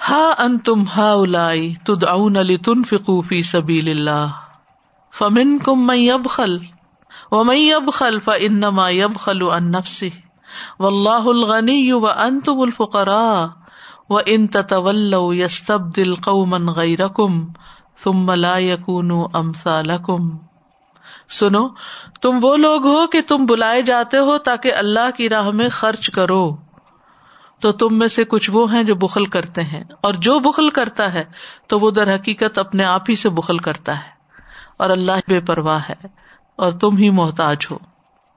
ہا 0.08 0.32
ان 0.38 0.58
تم 0.58 0.84
ہا 0.96 1.12
الائی 1.12 1.74
تد 1.74 2.04
اون 2.04 2.36
علی 2.36 2.56
تن 2.56 2.82
فکوفی 2.82 3.42
سبیل 3.42 3.88
اللہ 3.88 4.26
فمن 5.18 5.58
کم 5.58 5.86
مئی 5.86 6.10
اب 6.10 6.26
خل 6.30 6.58
و 7.30 7.44
مئی 7.44 7.72
اب 7.72 7.90
خل 7.92 8.18
ف 8.18 8.28
انما 8.36 8.90
یب 8.90 9.16
خلو 9.20 9.50
ان 9.52 9.70
نفسی 9.70 10.10
و 10.78 10.86
اللہ 10.86 11.28
الغنی 11.28 11.92
و 11.92 12.06
ان 12.06 12.40
تم 12.40 12.60
الفقرا 12.60 13.46
و 14.10 14.18
ان 14.26 14.46
تطول 14.46 15.14
یستب 15.30 15.96
دل 15.96 16.14
قومن 16.14 16.68
غیرکم 16.68 17.44
ثم 18.04 18.30
لا 18.30 18.58
یکون 18.58 19.10
امثالکم۔ 19.32 20.36
سنو، 21.28 21.68
تم 22.20 22.38
وہ 22.42 22.56
لوگ 22.56 22.86
ہو 22.86 23.06
کہ 23.06 23.20
تم 23.28 23.46
بلائے 23.46 23.82
جاتے 23.82 24.18
ہو 24.18 24.38
تاکہ 24.38 24.74
اللہ 24.74 25.10
کی 25.16 25.28
راہ 25.28 25.50
میں 25.50 25.68
خرچ 25.68 26.10
کرو۔ 26.10 26.67
تو 27.60 27.72
تم 27.72 27.98
میں 27.98 28.08
سے 28.08 28.24
کچھ 28.24 28.50
وہ 28.50 28.74
ہیں 28.74 28.82
جو 28.82 28.94
بخل 28.94 29.24
کرتے 29.24 29.62
ہیں۔ 29.62 29.84
اور 30.00 30.14
جو 30.14 30.38
بخل 30.38 30.70
کرتا 30.70 31.14
ہے، 31.14 31.24
تو 31.66 31.80
وہ 31.80 31.90
در 31.90 32.14
حقیقت 32.14 32.58
اپنے 32.58 32.84
آپ 32.84 33.10
ہی 33.10 33.14
سے 33.14 33.28
بخل 33.28 33.58
کرتا 33.58 33.96
ہے۔ 33.96 34.10
اور 34.76 34.90
اللہ 34.90 35.12
بے 35.28 35.40
پرواہ 35.40 35.80
ہے، 35.88 36.06
اور 36.56 36.72
تم 36.72 36.96
ہی 36.96 37.10
محتاج 37.10 37.56
ہو۔ 37.70 37.78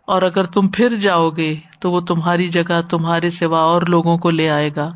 اور 0.08 0.22
اگر 0.22 0.44
تم 0.44 0.68
پھر 0.68 0.96
جاؤ 0.96 1.30
گے، 1.30 1.56
تو 1.80 1.92
وہ 1.92 2.02
تمہاری 2.02 2.48
جگہ 2.48 2.82
تمہارے 2.90 3.30
سوا 3.30 3.60
اور 3.60 3.82
لوگوں 3.82 4.18
کو 4.18 4.30
لے 4.30 4.50
آئے 4.50 4.70
گا۔ 4.76 4.90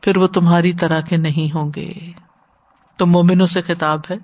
پھر 0.00 0.16
وہ 0.16 0.26
تمہاری 0.26 0.72
طرح 0.72 1.00
کے 1.00 1.16
نہیں 1.16 1.56
ہوں 1.56 1.72
گے۔ 1.76 1.92
تو 2.96 3.06
مومنوں 3.06 3.46
سے 3.46 3.62
خطاب 3.62 4.00
ہے 4.10 4.16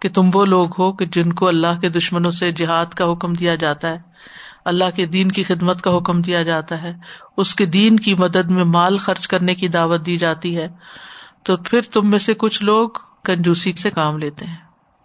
کہ 0.00 0.08
تم 0.08 0.30
وہ 0.34 0.44
لوگ 0.44 0.68
ہو 0.78 0.92
کہ 0.92 1.06
جن 1.06 1.32
کو 1.32 1.48
اللہ 1.48 1.80
کے 1.80 1.88
دشمنوں 1.88 2.30
سے 2.30 2.52
جہاد 2.52 2.86
کا 2.86 3.12
حکم 3.12 3.32
دیا 3.32 3.54
جاتا 3.54 3.90
ہے۔ 3.90 4.13
اللہ 4.64 4.84
کے 4.96 5.06
دین 5.06 5.32
کی 5.32 5.44
خدمت 5.44 5.82
کا 5.82 5.96
حکم 5.96 6.22
دیا 6.22 6.42
جاتا 6.42 6.82
ہے۔ 6.82 6.92
اس 7.36 7.54
کے 7.54 7.66
دین 7.66 7.96
کی 7.96 8.14
مدد 8.14 8.50
میں 8.50 8.64
مال 8.64 8.98
خرچ 8.98 9.28
کرنے 9.28 9.54
کی 9.54 9.68
دعوت 9.68 10.06
دی 10.06 10.18
جاتی 10.18 10.56
ہے۔ 10.56 10.68
تو 11.42 11.56
پھر 11.56 11.80
تم 11.82 12.10
میں 12.10 12.18
سے 12.18 12.34
کچھ 12.34 12.62
لوگ 12.62 12.88
کنجوسی 13.24 13.72
سے 13.72 13.90
کام 13.90 14.18
لیتے 14.18 14.44
ہیں۔ 14.44 14.56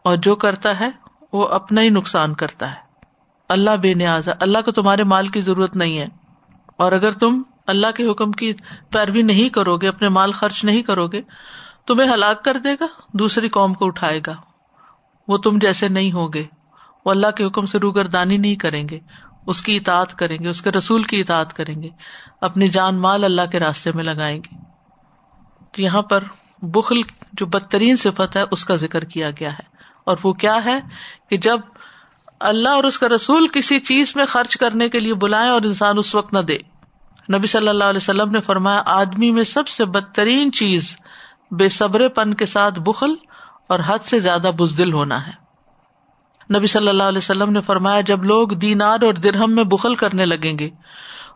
اور 0.03 0.17
جو 0.17 0.35
کرتا 0.35 0.79
ہے، 0.79 0.89
وہ 1.33 1.47
اپنا 1.47 1.81
ہی 1.81 1.89
نقصان 1.89 2.33
کرتا 2.33 2.71
ہے۔ 2.71 2.75
اللہ 3.49 3.69
بے 3.81 3.93
نیاز 3.93 4.27
ہے۔ 4.27 4.33
اللہ 4.39 4.57
کو 4.65 4.71
تمہارے 4.71 5.03
مال 5.03 5.27
کی 5.27 5.41
ضرورت 5.41 5.77
نہیں 5.77 5.99
ہے۔ 5.99 6.07
اور 6.77 6.91
اگر 6.91 7.11
تم 7.11 7.41
اللہ 7.67 7.87
کے 7.95 8.11
حکم 8.11 8.31
کی 8.31 8.53
پیروی 8.91 9.21
نہیں 9.21 9.49
کرو 9.49 9.77
گے 9.77 9.87
اپنے 9.87 10.09
مال 10.09 10.31
خرچ 10.31 10.63
نہیں 10.65 10.81
کرو 10.81 11.07
گے 11.07 11.21
تمہیں 11.87 12.13
ہلاک 12.13 12.43
کر 12.43 12.57
دے 12.57 12.73
گا، 12.79 12.87
دوسری 13.13 13.49
قوم 13.49 13.73
کو 13.73 13.85
اٹھائے 13.85 14.19
گا۔ 14.27 14.33
وہ 15.27 15.37
تم 15.37 15.57
جیسے 15.57 15.87
نہیں 15.87 16.11
ہوگے 16.11 16.45
وہ 17.05 17.11
اللہ 17.11 17.31
کے 17.31 17.43
حکم 17.45 17.65
سے 17.65 17.79
روگردانی 17.79 18.37
نہیں 18.37 18.55
کریں 18.55 18.89
گے۔ 18.89 18.99
اس 19.45 19.61
کی 19.61 19.75
اطاعت 19.77 20.15
کریں 20.15 20.37
گے، 20.39 20.47
اس 20.47 20.61
کے 20.61 20.71
رسول 20.71 21.03
کی 21.03 21.21
اطاعت 21.21 21.53
کریں 21.53 21.83
گے، 21.83 21.89
اپنی 22.41 22.67
جان 22.67 22.95
مال 22.95 23.23
اللہ 23.23 23.45
کے 23.51 23.59
راستے 23.59 23.91
میں 23.91 24.03
لگائیں 24.03 24.37
گے۔ 24.37 24.55
تو 25.71 25.81
یہاں 25.81 26.01
پر 26.01 26.23
بخل 26.61 27.01
جو 27.33 27.45
بدترین 27.45 27.95
صفت 27.95 28.35
ہے، 28.35 28.43
اس 28.51 28.65
کا 28.65 28.75
ذکر 28.75 29.03
کیا 29.03 29.31
گیا 29.31 29.53
ہے۔ 29.53 29.79
اور 30.03 30.17
وہ 30.23 30.33
کیا 30.33 30.65
ہے 30.65 30.79
کہ 31.29 31.37
جب 31.37 31.59
اللہ 32.39 32.69
اور 32.69 32.83
اس 32.83 32.99
کا 32.99 33.07
رسول 33.07 33.47
کسی 33.47 33.79
چیز 33.79 34.15
میں 34.15 34.25
خرچ 34.25 34.57
کرنے 34.57 34.89
کے 34.89 34.99
لیے 34.99 35.13
بلائیں 35.13 35.49
اور 35.49 35.61
انسان 35.61 35.97
اس 35.97 36.15
وقت 36.15 36.33
نہ 36.33 36.39
دے۔ 36.39 36.57
نبی 37.33 37.47
صلی 37.47 37.67
اللہ 37.67 37.83
علیہ 37.83 37.97
وسلم 37.97 38.31
نے 38.31 38.41
فرمایا، 38.41 38.83
آدمی 38.85 39.31
میں 39.31 39.43
سب 39.43 39.67
سے 39.67 39.85
بدترین 39.85 40.51
چیز 40.51 40.97
بے 41.51 41.69
صبر 41.69 42.07
پن 42.07 42.33
کے 42.33 42.45
ساتھ 42.45 42.79
بخل 42.79 43.13
اور 43.67 43.79
حد 43.85 43.99
سے 43.99 44.19
زیادہ 44.19 44.51
بزدل 44.57 44.93
ہونا 44.93 45.27
ہے۔ 45.27 45.38
نبی 46.49 46.67
صلی 46.67 46.89
اللہ 46.89 47.03
علیہ 47.03 47.17
وسلم 47.17 47.51
نے 47.51 47.61
فرمایا، 47.61 48.01
جب 48.01 48.23
لوگ 48.23 48.47
دینار 48.57 49.03
اور 49.03 49.13
درہم 49.23 49.55
میں 49.55 49.63
بخل 49.63 49.95
کرنے 49.95 50.25
لگیں 50.25 50.57
گے، 50.59 50.69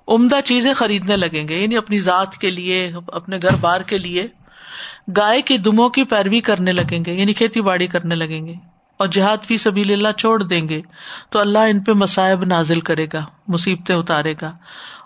عمدہ 0.07 0.39
چیزیں 0.45 0.73
خریدنے 0.73 1.17
لگیں 1.17 1.47
گے 1.47 1.55
یعنی 1.55 1.77
اپنی 1.77 1.99
ذات 1.99 2.37
کے 2.37 2.51
لیے، 2.51 2.91
اپنے 3.13 3.37
گھر 3.41 3.55
بار 3.61 3.81
کے 3.81 3.97
لیے، 3.97 4.27
گائے 5.17 5.41
کی 5.41 5.57
دموں 5.57 5.89
کی 5.89 6.03
پیروی 6.03 6.39
کرنے 6.41 6.71
لگیں 6.71 7.03
گے 7.05 7.13
یعنی 7.13 7.33
کھیتی 7.33 7.61
باڑی 7.61 7.87
کرنے 7.87 8.15
لگیں 8.15 8.45
گے، 8.47 8.53
اور 8.99 9.07
جہاد 9.07 9.45
فی 9.47 9.57
سبیل 9.57 9.91
اللہ 9.91 10.17
چھوڑ 10.17 10.41
دیں 10.43 10.67
گے، 10.69 10.81
تو 11.29 11.39
اللہ 11.39 11.69
ان 11.69 11.79
پہ 11.79 11.93
مسائب 11.93 12.43
نازل 12.43 12.79
کرے 12.79 13.05
گا، 13.13 13.25
مصیبتیں 13.47 13.95
اتارے 13.95 14.33
گا، 14.41 14.51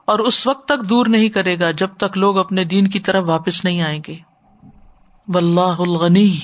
اور 0.06 0.20
اس 0.20 0.46
وقت 0.48 0.68
تک 0.68 0.90
دور 0.90 1.06
نہیں 1.08 1.30
کرے 1.30 1.60
گا 1.60 1.72
جب 1.72 1.96
تک 1.98 2.18
لوگ 2.18 2.38
اپنے 2.38 2.64
دین 2.64 2.88
کی 2.88 3.00
طرف 3.00 3.24
واپس 3.28 3.64
نہیں 3.66 3.82
آئیں 3.82 4.02
گے۔ 4.08 4.16
واللہ 5.28 5.82
الغنی، 5.82 6.38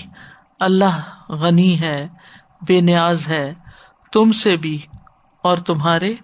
اللہ 0.59 0.99
غنی 1.29 1.79
ہے۔ 1.81 2.07
بے 2.67 2.81
نیاز 2.81 3.27
ہے، 3.27 3.53
تم 4.11 4.31
سے 4.31 4.55
بھی 4.55 4.81
اور 5.41 5.57
تمہارے 5.57 6.15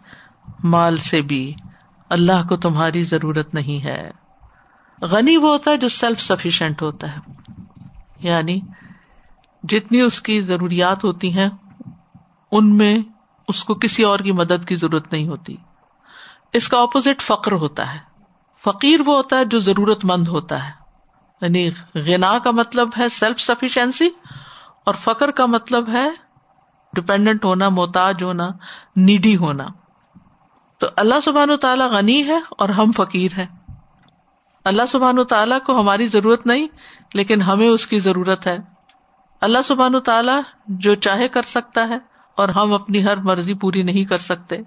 مال 0.64 0.98
سے 0.98 1.22
بھی۔ 1.22 1.54
اللہ 2.10 2.48
کو 2.50 2.58
تمہاری 2.58 3.04
ضرورت 3.04 3.54
نہیں 3.54 3.86
ہے۔ 3.86 4.12
غنی 5.02 5.38
وہ 5.38 5.50
ہوتا 5.50 5.72
ہے 5.72 5.78
جو 5.78 5.90
سیلف 5.90 6.22
سفیشینٹ 6.22 6.82
ہوتا 6.82 7.16
ہے۔ 7.16 7.32
یعنی 8.20 8.60
جتنی 9.64 10.02
اس 10.02 10.22
کی 10.22 10.42
ضروریات 10.42 11.04
ہوتی 11.04 11.38
ہیں، 11.38 11.50
ان 12.52 12.78
میں 12.78 13.00
اس 13.48 13.64
کو 13.64 13.74
کسی 13.74 14.04
اور 14.04 14.20
کی 14.20 14.32
مدد 14.32 14.68
کی 14.68 14.76
ضرورت 14.76 15.12
نہیں 15.12 15.28
ہوتی۔ 15.28 15.56
اس 16.54 16.68
کا 16.68 16.82
اپوزٹ 16.82 17.22
فقر 17.22 17.52
ہوتا 17.52 17.94
ہے۔ 17.94 18.00
فقیر 18.64 19.00
وہ 19.06 19.16
ہوتا 19.16 19.38
ہے 19.38 19.46
جو 19.46 19.60
ضرورت 19.60 20.06
مند 20.06 20.28
ہوتا 20.28 20.68
ہے۔ 20.68 20.72
یعنی 21.42 21.70
غنا 21.96 22.40
کا 22.44 22.52
مطلب 22.52 22.90
ہے 22.98 23.10
سیلف 23.10 23.42
سفیشینسی 23.42 24.10
اور 24.86 24.94
فخر 24.94 25.32
کا 25.32 25.46
مطلب 25.46 25.90
ہے 25.90 26.29
ڈپینڈنٹ 26.94 27.46
ہونا، 27.46 27.70
محتاج 27.70 28.24
ہونا 28.24 28.50
نیڈی 28.96 29.38
ہونا۔ 29.38 29.68
تو 30.78 30.88
اللہ 30.96 31.16
سبحان 31.24 31.50
و 31.50 31.58
تعالیٰ 31.58 31.92
غنی 31.92 32.28
ہے 32.28 32.40
اور 32.50 32.70
ہم 32.70 32.92
فقیر 32.92 33.32
ہیں۔ 33.38 33.46
اللہ 34.66 34.82
سبحان 34.90 35.20
و 35.20 35.24
تعالیٰ 35.24 35.60
کو 35.66 35.80
ہماری 35.80 36.08
ضرورت 36.08 36.48
نہیں، 36.48 36.68
لیکن 37.14 37.42
ہمیں 37.42 37.70
اس 37.70 37.88
کی 37.88 38.00
ضرورت 38.00 38.48
ہے۔ 38.48 38.58
اللہ 39.42 39.58
سبحان 39.66 39.96
و 39.96 40.00
تعالیٰ 40.00 40.42
جو 40.68 40.96
چاہے 40.96 41.28
کر 41.28 41.42
سکتا 41.42 41.90
ہے 41.90 41.98
اور 42.38 42.50
ہم 42.50 42.74
اپنی 42.74 43.06
ہر 43.06 43.18
مرضی 43.18 43.54
پوری 43.54 43.82
نہیں 43.82 44.06
کر 44.06 44.18
سکتے۔ 44.18 44.58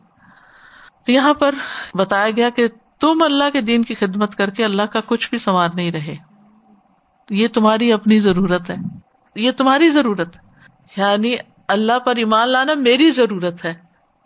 یہاں 1.06 1.34
پر 1.34 1.54
بتایا 1.94 2.30
گیا 2.36 2.50
کہ 2.50 2.68
تم 3.00 3.22
اللہ 3.24 3.44
کے 3.52 3.60
دین 3.60 3.84
کی 3.84 3.94
خدمت 3.94 4.34
کر 4.34 4.50
کے 4.50 4.64
اللہ 4.64 4.82
کا 4.82 5.00
کچھ 5.06 5.30
بھی 5.30 5.38
سنوار 5.38 5.68
نہیں 5.74 5.92
رہے۔ 5.92 6.16
یہ 7.30 7.48
تمہاری 7.48 7.92
اپنی 7.92 8.20
ضرورت 8.20 8.70
ہے۔ 8.70 8.76
یہ 9.34 9.50
تمہاری 9.50 9.90
ضرورت 9.90 10.36
یعنی 10.96 11.36
اللہ 11.68 11.98
پر 11.98 12.16
ایمان 12.16 12.48
لانا 12.48 12.74
میری 12.74 13.10
ضرورت 13.10 13.64
ہے۔ 13.64 13.74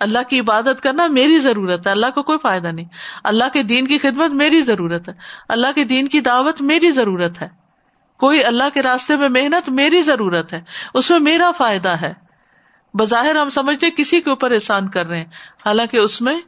اللہ 0.00 0.18
کی 0.28 0.40
عبادت 0.40 0.82
کرنا 0.82 1.06
میری 1.06 1.38
ضرورت 1.38 1.86
ہے۔ 1.86 1.92
اللہ 1.92 2.06
کو 2.14 2.22
کوئی 2.22 2.38
فائدہ 2.38 2.68
نہیں۔ 2.68 2.86
اللہ 3.24 3.44
کے 3.52 3.62
دین 3.62 3.86
کی 3.86 3.98
خدمت 3.98 4.30
میری 4.30 4.60
ضرورت 4.60 5.08
ہے۔ 5.08 5.14
اللہ 5.48 5.66
کے 5.74 5.84
دین 5.84 6.08
کی 6.08 6.20
دعوت 6.20 6.60
میری 6.60 6.90
ضرورت 6.90 7.42
ہے۔ 7.42 7.48
کوئی 8.18 8.44
اللہ 8.44 8.64
کے 8.74 8.82
راستے 8.82 9.16
میں 9.16 9.28
محنت 9.28 9.68
میری 9.68 10.02
ضرورت 10.02 10.52
ہے۔ 10.52 10.60
اس 10.94 11.10
میں 11.10 11.18
میرا 11.18 11.50
فائدہ 11.50 11.88
ہے۔ 11.88 12.12
بظاہر 12.94 13.36
ہم 13.36 13.50
سمجھتے 13.50 13.86
کسی 13.90 14.20
کے 14.20 14.30
اوپر 14.30 14.50
احسان 14.50 14.88
کر 14.88 15.06
رہے 15.06 15.18
ہیں۔ 15.18 15.24
حالانکہ 15.66 15.96
اس 15.96 16.20
میں 16.20 16.40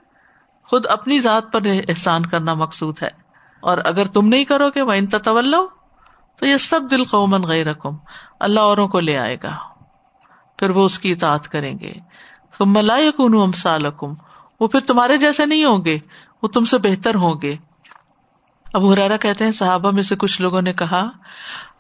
خود 0.65 0.87
اپنی 0.87 1.19
ذات 1.19 1.53
پر 1.53 1.61
احسان 1.89 2.27
کرنا 2.27 2.55
مقصود 2.55 3.03
ہے۔ 3.03 3.29
اور 3.61 3.79
اگر 3.85 4.05
تم 4.05 4.29
نہیں 4.29 4.45
کرو 4.45 4.69
گے 4.69 4.83
وہ 4.83 4.93
ان 4.93 5.07
تطول 5.07 5.55
تو 6.37 6.47
یہ 6.47 6.57
سب 6.57 6.81
دل 6.91 7.05
قومن 7.05 7.49
گئے 7.49 7.65
رقم 7.65 7.97
اللہ 8.41 8.61
اوروں 8.61 8.89
کو 8.89 9.01
لے 9.01 9.19
آئے 9.19 9.37
گا۔ 9.43 9.78
پھر 10.59 10.71
وہ 10.71 10.85
اس 10.85 10.99
کی 10.99 11.13
اطاعت 11.13 11.49
کریں 11.49 11.79
گے۔ 11.79 11.93
تم 12.59 12.73
ملا 12.73 12.99
کن 13.17 13.41
ام 13.41 13.53
سالکم 13.53 14.15
وہ 14.61 14.69
پھر 14.69 14.81
تمہارے 14.81 15.17
جیسے 15.17 15.47
نہیں 15.47 15.65
ہوں 15.65 15.85
گے، 15.85 15.99
وہ 16.43 16.49
تم 16.49 16.65
سے 16.65 16.79
بہتر 16.79 17.15
ہوں 17.15 17.35
گے۔ 17.43 17.57
اب 18.75 18.93
ہرارا 18.93 19.17
کہتے 19.17 19.45
ہیں، 19.45 19.53
صحابہ 19.53 19.91
میں 19.91 20.03
سے 20.03 20.17
کچھ 20.17 20.43
لوگوں 20.43 20.63
نے 20.63 20.73
کہا، 20.73 21.09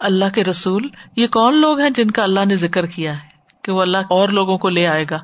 اللہ 0.00 0.24
کے 0.34 0.44
رسول، 0.44 0.82
یہ 1.16 1.26
کون 1.26 1.54
لوگ 1.54 1.78
ہیں 1.78 1.90
جن 1.90 2.10
کا 2.10 2.22
اللہ 2.22 2.40
نے 2.44 2.56
ذکر 2.56 2.86
کیا 2.86 3.12
ہے 3.12 3.28
کہ 3.62 3.72
وہ 3.72 3.82
اللہ 3.82 3.98
اور 4.10 4.28
لوگوں 4.28 4.58
کو 4.58 4.68
لے 4.68 4.86
آئے 4.86 5.04
گا؟ 5.10 5.18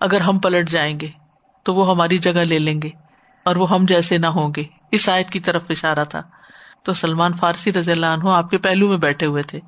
اگر 0.00 0.20
ہم 0.20 0.38
پلٹ 0.38 0.70
جائیں 0.70 1.00
گے، 1.00 1.08
تو 1.62 1.74
وہ 1.74 1.90
ہماری 1.90 2.18
جگہ 2.18 2.40
لے 2.40 2.58
لیں 2.58 2.82
گے 2.82 2.90
اور 3.44 3.56
وہ 3.56 3.70
ہم 3.70 3.84
جیسے 3.84 4.18
نہ 4.18 4.26
ہوں 4.26 4.52
گے۔ 4.56 4.64
اس 4.92 5.08
آیت 5.08 5.30
کی 5.30 5.40
طرف 5.40 5.62
اشارہ 5.68 6.04
تھا۔ 6.04 6.22
تو 6.82 6.92
سلمان 6.92 7.36
فارسی 7.36 7.72
رضی 7.72 7.92
اللہ 7.92 8.06
عنہ 8.06 8.30
آپ 8.30 8.50
کے 8.50 8.58
پہلو 8.58 8.88
میں 8.88 8.96
بیٹھے 8.96 9.26
ہوئے 9.26 9.42
تھے۔ 9.42 9.60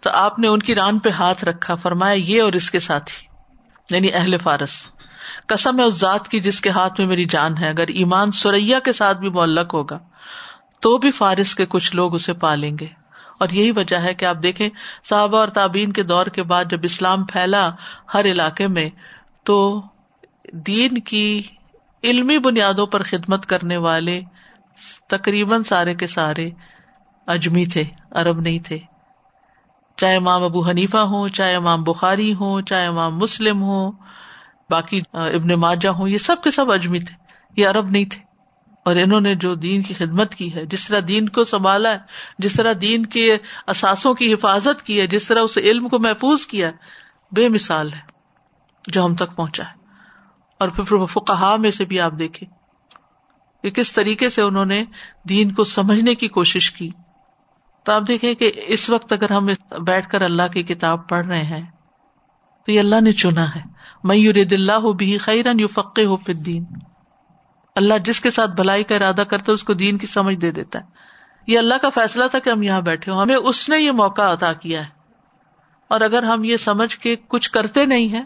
تو 0.00 0.10
آپ 0.10 0.38
نے 0.38 0.48
ان 0.48 0.58
کی 0.58 0.74
ران 0.74 0.98
پہ 0.98 1.10
ہاتھ 1.10 1.44
رکھا، 1.44 1.74
فرمایا 1.74 2.12
یہ 2.12 2.42
اور 2.42 2.52
اس 2.52 2.70
کے 2.70 2.78
ساتھ 2.78 3.10
یعنی 3.90 4.08
اہل 4.12 4.38
فارس۔ 4.38 4.70
قسم 5.46 5.78
ہے 5.78 5.84
اس 5.84 5.94
ذات 5.94 6.28
کی 6.28 6.40
جس 6.40 6.60
کے 6.60 6.70
ہاتھ 6.70 7.00
میں 7.00 7.08
میری 7.08 7.24
جان 7.24 7.56
ہے۔ 7.58 7.68
اگر 7.68 7.84
ایمان 7.88 8.32
سوریا 8.32 8.78
کے 8.78 8.92
ساتھ 8.92 9.18
بھی 9.18 9.28
معلق 9.28 9.74
ہوگا، 9.74 9.98
تو 10.80 10.98
بھی 10.98 11.10
فارس 11.10 11.54
کے 11.54 11.66
کچھ 11.66 11.96
لوگ 11.96 12.14
اسے 12.14 12.32
پالیں 12.32 12.78
گے۔ 12.80 12.86
اور 13.40 13.48
یہی 13.48 13.70
وجہ 13.70 13.96
ہے 13.96 14.14
کہ 14.14 14.24
آپ 14.24 14.36
دیکھیں، 14.42 14.68
صحابہ 15.08 15.38
اور 15.38 15.48
تعبین 15.48 15.92
کے 15.92 16.02
دور 16.02 16.26
کے 16.26 16.42
بعد 16.42 16.64
جب 16.70 16.80
اسلام 16.82 17.24
پھیلا 17.24 17.68
ہر 18.14 18.24
علاقے 18.24 18.68
میں، 18.68 18.90
تو 19.44 19.82
دین 20.52 20.98
کی 20.98 21.42
علمی 22.04 22.38
بنیادوں 22.38 22.86
پر 22.86 23.02
خدمت 23.02 23.46
کرنے 23.46 23.76
والے 23.76 24.20
تقریباً 25.08 25.62
سارے 25.62 25.94
کے 25.94 26.06
سارے 26.06 26.50
اجمی 27.26 27.66
تھے 27.66 27.84
ارب 28.10 28.40
نہیں 28.40 28.58
تھے۔ 28.58 28.78
چاہے 29.96 30.16
امام 30.16 30.42
ابو 30.42 30.68
حنیفہ 30.68 30.96
ہوں، 30.96 31.28
چاہے 31.28 31.54
امام 31.54 31.82
بخاری 31.82 32.34
ہوں، 32.34 32.62
چاہے 32.62 32.86
امام 32.86 33.18
مسلم 33.18 33.62
ہوں، 33.62 33.92
باقی 34.70 35.00
ابن 35.12 35.48
ماجا 35.48 35.90
ہوں، 35.90 36.08
یہ 36.08 36.18
سب 36.18 36.42
کے 36.42 36.50
سب 36.50 36.72
اجمی 36.72 37.00
تھے، 37.00 37.14
یہ 37.56 37.68
عرب 37.68 37.90
نہیں 37.90 38.04
تھے۔ 38.04 38.20
اور 38.84 38.96
انہوں 38.96 39.20
نے 39.20 39.34
جو 39.34 39.54
دین 39.54 39.82
کی 39.82 39.94
خدمت 39.94 40.34
کی 40.34 40.54
ہے، 40.54 40.66
جس 40.66 40.88
طرح 40.88 41.00
دین 41.08 41.28
کو 41.28 41.44
سنبھالا 41.44 41.90
ہے، 41.90 41.98
جس 42.38 42.52
طرح 42.52 42.72
دین 42.80 43.06
کے 43.06 43.36
اثاثوں 43.66 44.14
کی 44.14 44.34
حفاظت 44.34 44.82
کی 44.82 45.00
ہے، 45.00 45.06
جس 45.06 45.26
طرح 45.26 45.40
اس 45.40 45.58
علم 45.58 45.88
کو 45.88 45.98
محفوظ 45.98 46.46
کیا 46.46 46.66
ہے، 46.66 46.72
بے 47.32 47.48
مثال 47.48 47.92
ہے، 47.92 48.00
جو 48.86 49.04
ہم 49.04 49.14
تک 49.14 49.36
پہنچا 49.36 49.64
ہے۔ 49.64 49.76
اور 50.60 50.68
پھر 50.68 51.06
فقہا 51.06 51.56
میں 51.56 51.70
سے 51.70 51.84
بھی 51.84 52.00
آپ 52.00 52.12
دیکھیں۔ 52.18 52.55
کہ 53.66 53.82
کس 53.82 53.92
طریقے 53.92 54.28
سے 54.28 54.42
انہوں 54.42 54.64
نے 54.64 54.84
دین 55.28 55.52
کو 55.52 55.64
سمجھنے 55.64 56.14
کی 56.14 56.28
کوشش 56.28 56.72
کی۔ 56.72 56.90
تو 57.84 57.92
آپ 57.92 58.02
دیکھیں 58.08 58.34
کہ 58.34 58.52
اس 58.56 58.90
وقت 58.90 59.12
اگر 59.12 59.32
ہم 59.32 59.46
بیٹھ 59.80 60.08
کر 60.08 60.22
اللہ 60.22 60.42
کی 60.52 60.62
کتاب 60.62 61.08
پڑھ 61.08 61.26
رہے 61.26 61.42
ہیں، 61.42 61.62
تو 62.66 62.72
یہ 62.72 62.80
اللہ 62.80 63.00
نے 63.00 63.12
چنا 63.12 63.54
ہے۔ 63.54 63.60
میور 64.04 64.44
دلہ 64.44 64.72
بھی 64.98 65.18
خیرن 65.18 65.60
یو 65.60 65.68
فقے 65.68 66.04
ہو 66.04 66.16
پھر 66.16 66.34
دین 66.34 66.64
اللہ 67.74 67.94
جس 68.04 68.20
کے 68.20 68.30
ساتھ 68.30 68.50
بھلائی 68.50 68.84
کا 68.84 68.94
ارادہ 68.94 69.22
کرتا 69.28 69.52
اس 69.52 69.64
کو 69.64 69.72
دین 69.72 69.98
کی 69.98 70.06
سمجھ 70.06 70.36
دے 70.36 70.50
دیتا 70.50 70.78
ہے۔ 70.78 70.84
یہ 71.46 71.58
اللہ 71.58 71.74
کا 71.82 71.88
فیصلہ 71.88 72.24
تھا 72.30 72.38
کہ 72.38 72.50
ہم 72.50 72.62
یہاں 72.62 72.80
بیٹھے 72.80 73.12
ہوں۔ 73.12 73.22
ہمیں 73.22 73.36
اس 73.36 73.68
نے 73.68 73.80
یہ 73.80 73.90
موقع 73.90 74.32
عطا 74.32 74.52
کیا 74.52 74.80
ہے۔ 74.80 74.88
اور 75.88 76.00
اگر 76.00 76.22
ہم 76.22 76.44
یہ 76.44 76.56
سمجھ 76.56 76.96
کے 76.96 77.16
کچھ 77.28 77.50
کرتے 77.50 77.84
نہیں 77.84 78.08
ہیں، 78.08 78.24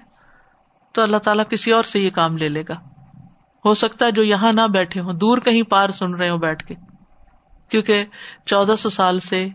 تو 0.92 1.02
اللہ 1.02 1.16
تعالیٰ 1.16 1.44
کسی 1.50 1.72
اور 1.72 1.84
سے 1.84 1.98
یہ 1.98 2.10
کام 2.10 2.36
لے 2.36 2.48
لے 2.48 2.62
گا۔ 2.68 2.89
ہو 3.64 3.74
سکتا 3.74 4.06
ہے 4.06 4.10
جو 4.10 4.22
یہاں 4.22 4.52
نہ 4.52 4.60
بیٹھے 4.60 5.00
ہوں، 5.00 5.12
دور 5.12 5.38
کہیں 5.38 5.62
پار 5.62 5.90
سن 5.90 6.14
رہے 6.14 6.28
ہوں 6.28 6.38
بیٹھ 6.38 6.66
کے۔ 6.66 6.74
کیونکہ 7.68 8.04
چودہ 8.46 8.74
سو 8.78 8.90
سال 8.90 9.20
سے 9.20 9.48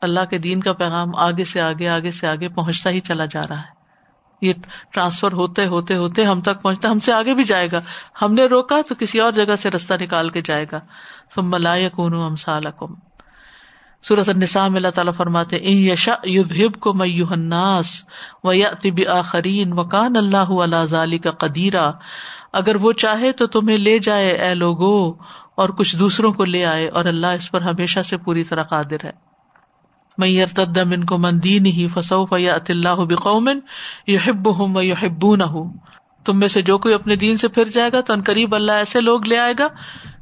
اللہ 0.00 0.24
کے 0.30 0.38
دین 0.38 0.60
کا 0.60 0.72
پیغام 0.72 1.14
آگے 1.16 1.44
سے 1.44 1.60
آگے 1.60 1.88
آگے 1.88 2.10
سے 2.12 2.26
آگے 2.26 2.48
پہنچتا 2.48 2.90
ہی 2.90 3.00
چلا 3.00 3.24
جا 3.24 3.42
رہا 3.48 3.58
ہے۔ 3.58 3.82
یہ 4.42 4.52
ٹرانسفر 4.92 5.32
ہوتے 5.32 5.66
ہوتے 5.66 5.96
ہوتے 5.96 6.24
ہم 6.24 6.40
تک 6.40 6.62
پہنچتا، 6.62 6.90
ہم 6.90 7.00
سے 7.00 7.12
آگے 7.12 7.34
بھی 7.34 7.44
جائے 7.44 7.68
گا۔ 7.72 7.80
ہم 8.22 8.34
نے 8.34 8.44
روکا 8.44 8.80
تو 8.88 8.94
کسی 8.98 9.20
اور 9.20 9.32
جگہ 9.32 9.56
سے 9.56 9.70
رستہ 9.70 9.94
نکال 10.00 10.30
کے 10.30 10.40
جائے 10.40 10.66
گا۔ 10.72 10.80
تم 11.34 11.50
ملا 11.50 11.74
کون 11.92 12.14
ہم 12.14 12.36
سال 12.36 12.62
النساء 14.10 14.68
میں 14.68 14.76
اللہ 14.76 14.88
تعالیٰ 14.88 15.14
فرماتے 15.14 15.56
ان 15.56 15.78
یشا 15.78 16.14
یب 16.24 16.80
کو 16.80 16.92
میوہناس 16.92 18.04
و 18.44 18.52
یا 18.52 18.70
طب 18.82 19.08
آخرین 19.08 19.72
وکان 19.72 20.16
اللہ 20.16 20.50
اللہ 20.50 20.84
ظالی 20.84 21.18
کا 21.18 21.30
قدیرہ 21.30 21.92
اگر 22.52 22.76
وہ 22.76 22.92
چاہے 22.92 23.32
تو 23.32 23.46
تمہیں 23.46 23.76
لے 23.76 23.98
جائے 23.98 24.30
اے 24.30 24.54
لوگو 24.54 25.12
اور 25.54 25.68
کچھ 25.68 25.96
دوسروں 25.96 26.32
کو 26.32 26.44
لے 26.44 26.64
آئے 26.64 26.88
اور 26.88 27.04
اللہ 27.04 27.26
اس 27.26 27.50
پر 27.50 27.60
ہمیشہ 27.60 28.00
سے 28.00 28.16
پوری 28.16 28.44
طرح 28.44 28.62
قادر 28.62 29.04
ہے۔ 29.04 29.10
میں 30.18 30.42
ارتدم 30.42 30.92
ان 30.92 31.04
کو 31.04 31.18
مندین 31.18 31.66
ہی 31.66 31.88
فصوف 31.88 32.32
یا 32.38 32.56
اللہ 32.68 33.04
بقومن 33.08 33.58
یو 34.06 34.18
ہب 34.28 34.58
ہوں 34.58 34.68
میں 34.68 34.82
یو 34.82 34.94
ہبو 35.02 35.36
نہ 35.36 35.44
ہوں 35.44 35.72
تم 36.24 36.38
میں 36.38 36.48
سے 36.48 36.62
جو 36.62 36.78
کوئی 36.78 36.94
اپنے 36.94 37.16
دین 37.16 37.36
سے 37.36 37.48
پھر 37.48 37.64
جائے 37.64 37.90
گا 37.92 38.00
تو 38.00 38.12
ان 38.12 38.22
قریب 38.22 38.54
اللہ 38.54 38.72
ایسے 38.72 39.00
لوگ 39.00 39.26
لے 39.26 39.38
آئے 39.38 39.54
گا 39.58 39.66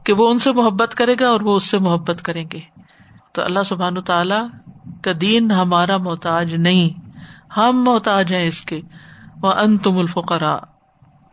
کہ 0.05 0.13
وہ 0.13 0.31
ان 0.31 0.39
سے 0.39 0.53
محبت 0.53 0.95
کرے 0.95 1.15
گا 1.21 1.29
اور 1.29 1.41
وہ 1.41 1.57
اس 1.57 1.65
سے 1.65 1.79
محبت 1.79 2.23
کریں 2.23 2.45
گے۔ 2.53 2.61
تو 3.33 3.43
اللہ 3.43 3.63
سبحان 3.67 4.03
تعالی 4.03 4.35
کا 5.03 5.11
دین 5.21 5.51
ہمارا 5.51 5.97
محتاج 5.97 6.55
نہیں۔ 6.55 6.91
ہم 7.57 7.85
محتاج 7.85 8.35
ہیں 8.35 8.47
اس 8.47 8.61
کے۔ 8.61 8.81
وہ 9.43 9.53
ان 9.53 9.79
تم 9.79 9.99
الفقرا 9.99 10.59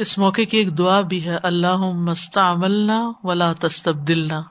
اس 0.00 0.18
موقع 0.18 0.42
کی 0.42 0.58
ایک 0.58 0.78
دعا 0.78 1.00
بھی 1.00 1.26
ہے 1.26 1.36
اللہ 1.42 1.76
مستعملنا 1.76 3.10
ولا 3.22 3.52
تستبدلنا۔ 3.60 4.42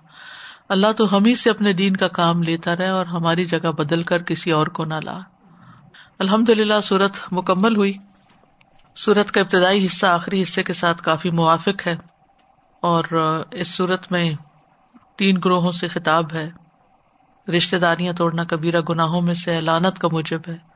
اللہ 0.70 0.92
تو 0.98 1.18
ہم 1.18 1.26
ہی 1.26 1.36
سے 1.36 1.50
اپنے 1.50 1.74
دین 1.74 1.96
کا 1.96 2.08
کام 2.08 2.44
لیتا 2.44 2.76
رہے 2.76 2.90
اور 2.90 3.06
ہماری 3.06 3.46
جگہ 3.46 3.72
بدل 3.72 4.02
کر 4.02 4.24
کسی 4.24 4.52
اور 4.52 4.68
کو 4.68 4.86
نہ 4.86 4.94
لا۔ 5.04 5.20
الحمد 6.20 6.50
للہ 6.50 6.82
سورت 6.84 7.12
مکمل 7.32 7.76
ہوئی۔ 7.76 7.94
سورت 8.96 9.32
کا 9.32 9.42
ابتدائی 9.42 9.86
حصہ 9.86 10.06
آخری 10.06 10.42
حصے 10.42 10.64
کے 10.64 10.74
ساتھ 10.74 11.04
کافی 11.04 11.32
موافق 11.32 11.88
ہے 11.88 11.96
اور 12.82 13.04
اس 13.52 13.68
صورت 13.68 14.12
میں 14.12 14.34
تین 15.18 15.40
گروہوں 15.46 15.72
سے 15.72 15.88
خطاب 15.88 16.34
ہے۔ 16.34 16.50
رشتے 17.58 17.80
داریاں 17.80 18.14
توڑنا، 18.14 18.44
کبیرہ 18.44 18.82
گناہوں 18.90 19.22
میں 19.22 19.34
سے 19.34 19.62
لانت 19.62 20.00
کا 20.00 20.08
موجب 20.12 20.40
ہے۔ 20.48 20.69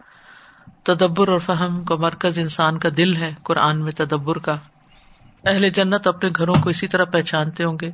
تدبر 0.83 1.27
اور 1.27 1.39
فہم 1.39 1.83
کا 1.83 1.95
مرکز 1.95 2.39
انسان 2.39 2.79
کا 2.79 2.89
دل 2.97 3.15
ہے، 3.15 3.33
قرآن 3.43 3.79
میں 3.79 3.91
تدبر 3.91 4.37
کا۔ 4.37 4.55
اہل 5.45 5.69
جنت 5.69 6.07
اپنے 6.07 6.29
گھروں 6.35 6.55
کو 6.63 6.69
اسی 6.69 6.87
طرح 6.87 7.03
پہچانتے 7.03 7.63
ہوں 7.63 7.77
گے، 7.81 7.91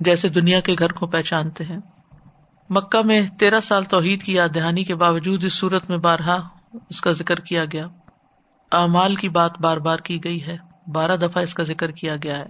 جیسے 0.00 0.28
دنیا 0.28 0.60
کے 0.60 0.74
گھر 0.78 0.92
کو 0.92 1.06
پہچانتے 1.06 1.64
ہیں۔ 1.64 1.78
مکہ 2.70 3.06
میں 3.06 3.22
تیرہ 3.38 3.60
سال 3.60 3.84
توحید 3.84 4.22
کی 4.22 4.32
یاد 4.32 4.48
دہانی 4.54 4.84
کے 4.84 4.94
باوجود 4.94 5.44
اس 5.44 5.52
صورت 5.52 5.90
میں 5.90 5.98
بارہا 5.98 6.48
اس 6.90 7.00
کا 7.00 7.12
ذکر 7.12 7.40
کیا 7.40 7.64
گیا۔ 7.64 7.86
اعمال 8.72 9.14
کی 9.14 9.28
بات 9.28 9.60
بار 9.60 9.76
بار 9.76 9.98
کی 9.98 10.24
گئی 10.24 10.46
ہے، 10.46 10.56
بارہ 10.86 11.16
دفعہ 11.16 11.42
اس 11.42 11.54
کا 11.54 11.62
ذکر 11.62 11.90
کیا 11.90 12.16
گیا 12.22 12.38
ہے۔ 12.38 12.46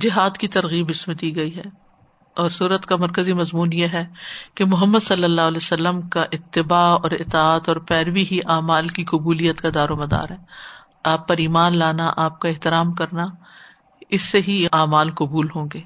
جہاد 0.00 0.30
کی 0.30 0.48
ترغیب 0.48 0.86
اس 0.88 1.08
میں 1.08 1.16
دی 1.16 1.36
گئی 1.36 1.56
ہے۔ 1.56 1.87
اور 2.38 2.50
سورت 2.50 2.86
کا 2.86 2.96
مرکزی 2.96 3.32
مضمون 3.32 3.72
یہ 3.72 3.86
ہے 3.86 4.06
کہ 4.54 4.64
محمد 4.64 4.98
صلی 4.98 5.24
اللہ 5.24 5.40
علیہ 5.40 5.56
وسلم 5.56 6.00
کا 6.00 6.24
اتباع 6.32 6.96
اور 7.02 7.10
اطاعت 7.10 7.68
اور 7.68 7.76
پیروی 7.76 8.24
ہی 8.30 8.38
اعمال 8.46 8.88
کی 8.88 9.04
قبولیت 9.04 9.60
کا 9.60 9.68
دار 9.74 9.90
و 9.90 9.96
مدار 9.96 10.30
ہے۔ 10.30 10.36
آپ 11.04 11.28
پر 11.28 11.36
ایمان 11.36 11.76
لانا، 11.76 12.12
آپ 12.16 12.40
کا 12.40 12.48
احترام 12.48 12.92
کرنا، 12.92 13.26
اس 14.10 14.22
سے 14.22 14.40
ہی 14.48 14.66
اعمال 14.72 15.10
قبول 15.10 15.48
ہوں 15.56 15.68
گے۔ 15.74 15.80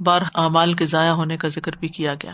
بار 0.00 0.22
اعمال 0.34 0.72
کے 0.72 0.86
ضائع 0.86 1.12
ہونے 1.12 1.36
کا 1.36 1.48
ذکر 1.48 1.76
بھی 1.80 1.88
کیا 1.88 2.14
گیا۔ 2.14 2.32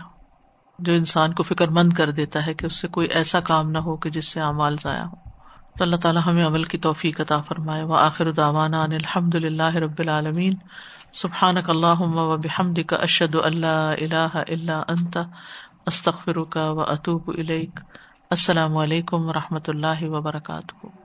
جو 0.79 0.93
انسان 0.93 1.33
کو 1.33 1.43
فکر 1.43 1.67
مند 1.67 1.93
کر 1.93 2.11
دیتا 2.11 2.45
ہے 2.45 2.53
کہ 2.53 2.65
اس 2.65 2.75
سے 2.75 2.87
کوئی 2.87 3.07
ایسا 3.07 3.39
کام 3.39 3.71
نہ 3.71 3.77
ہو 3.77 3.95
کہ 3.95 4.09
جس 4.09 4.27
سے 4.27 4.41
اعمال 4.41 4.75
ضائع 4.83 5.03
ہو 5.03 5.29
تو 5.77 5.83
اللہ 5.83 5.95
تعالیٰ 5.95 6.21
ہمیں 6.25 6.45
عمل 6.45 6.63
کی 6.63 6.77
توفیق 6.77 7.21
عطا 7.21 7.41
فرمائے۔ 7.41 7.83
وہ 7.83 7.97
آخر 7.97 8.31
داوانا 8.31 8.83
الحمد 8.83 9.35
للہ 9.35 9.75
رب 9.75 9.99
العالمین۔ 9.99 10.53
سبحان 11.15 11.55
اللہ 11.67 12.01
و 12.01 12.37
بحمد 12.37 12.79
کا 12.87 12.95
اشد 12.95 13.35
اللہ 13.35 13.93
اللہ 14.01 14.35
اللہ 14.35 14.83
انت 14.87 15.17
استخر 15.85 16.43
کا 16.43 16.71
و 16.71 16.81
اطوب 16.81 17.31
السلام 18.29 18.77
علیکم 18.77 19.29
و 19.29 19.33
رحمۃ 19.33 19.67
اللہ 19.67 20.03
وبرکاتہ۔ 20.03 21.04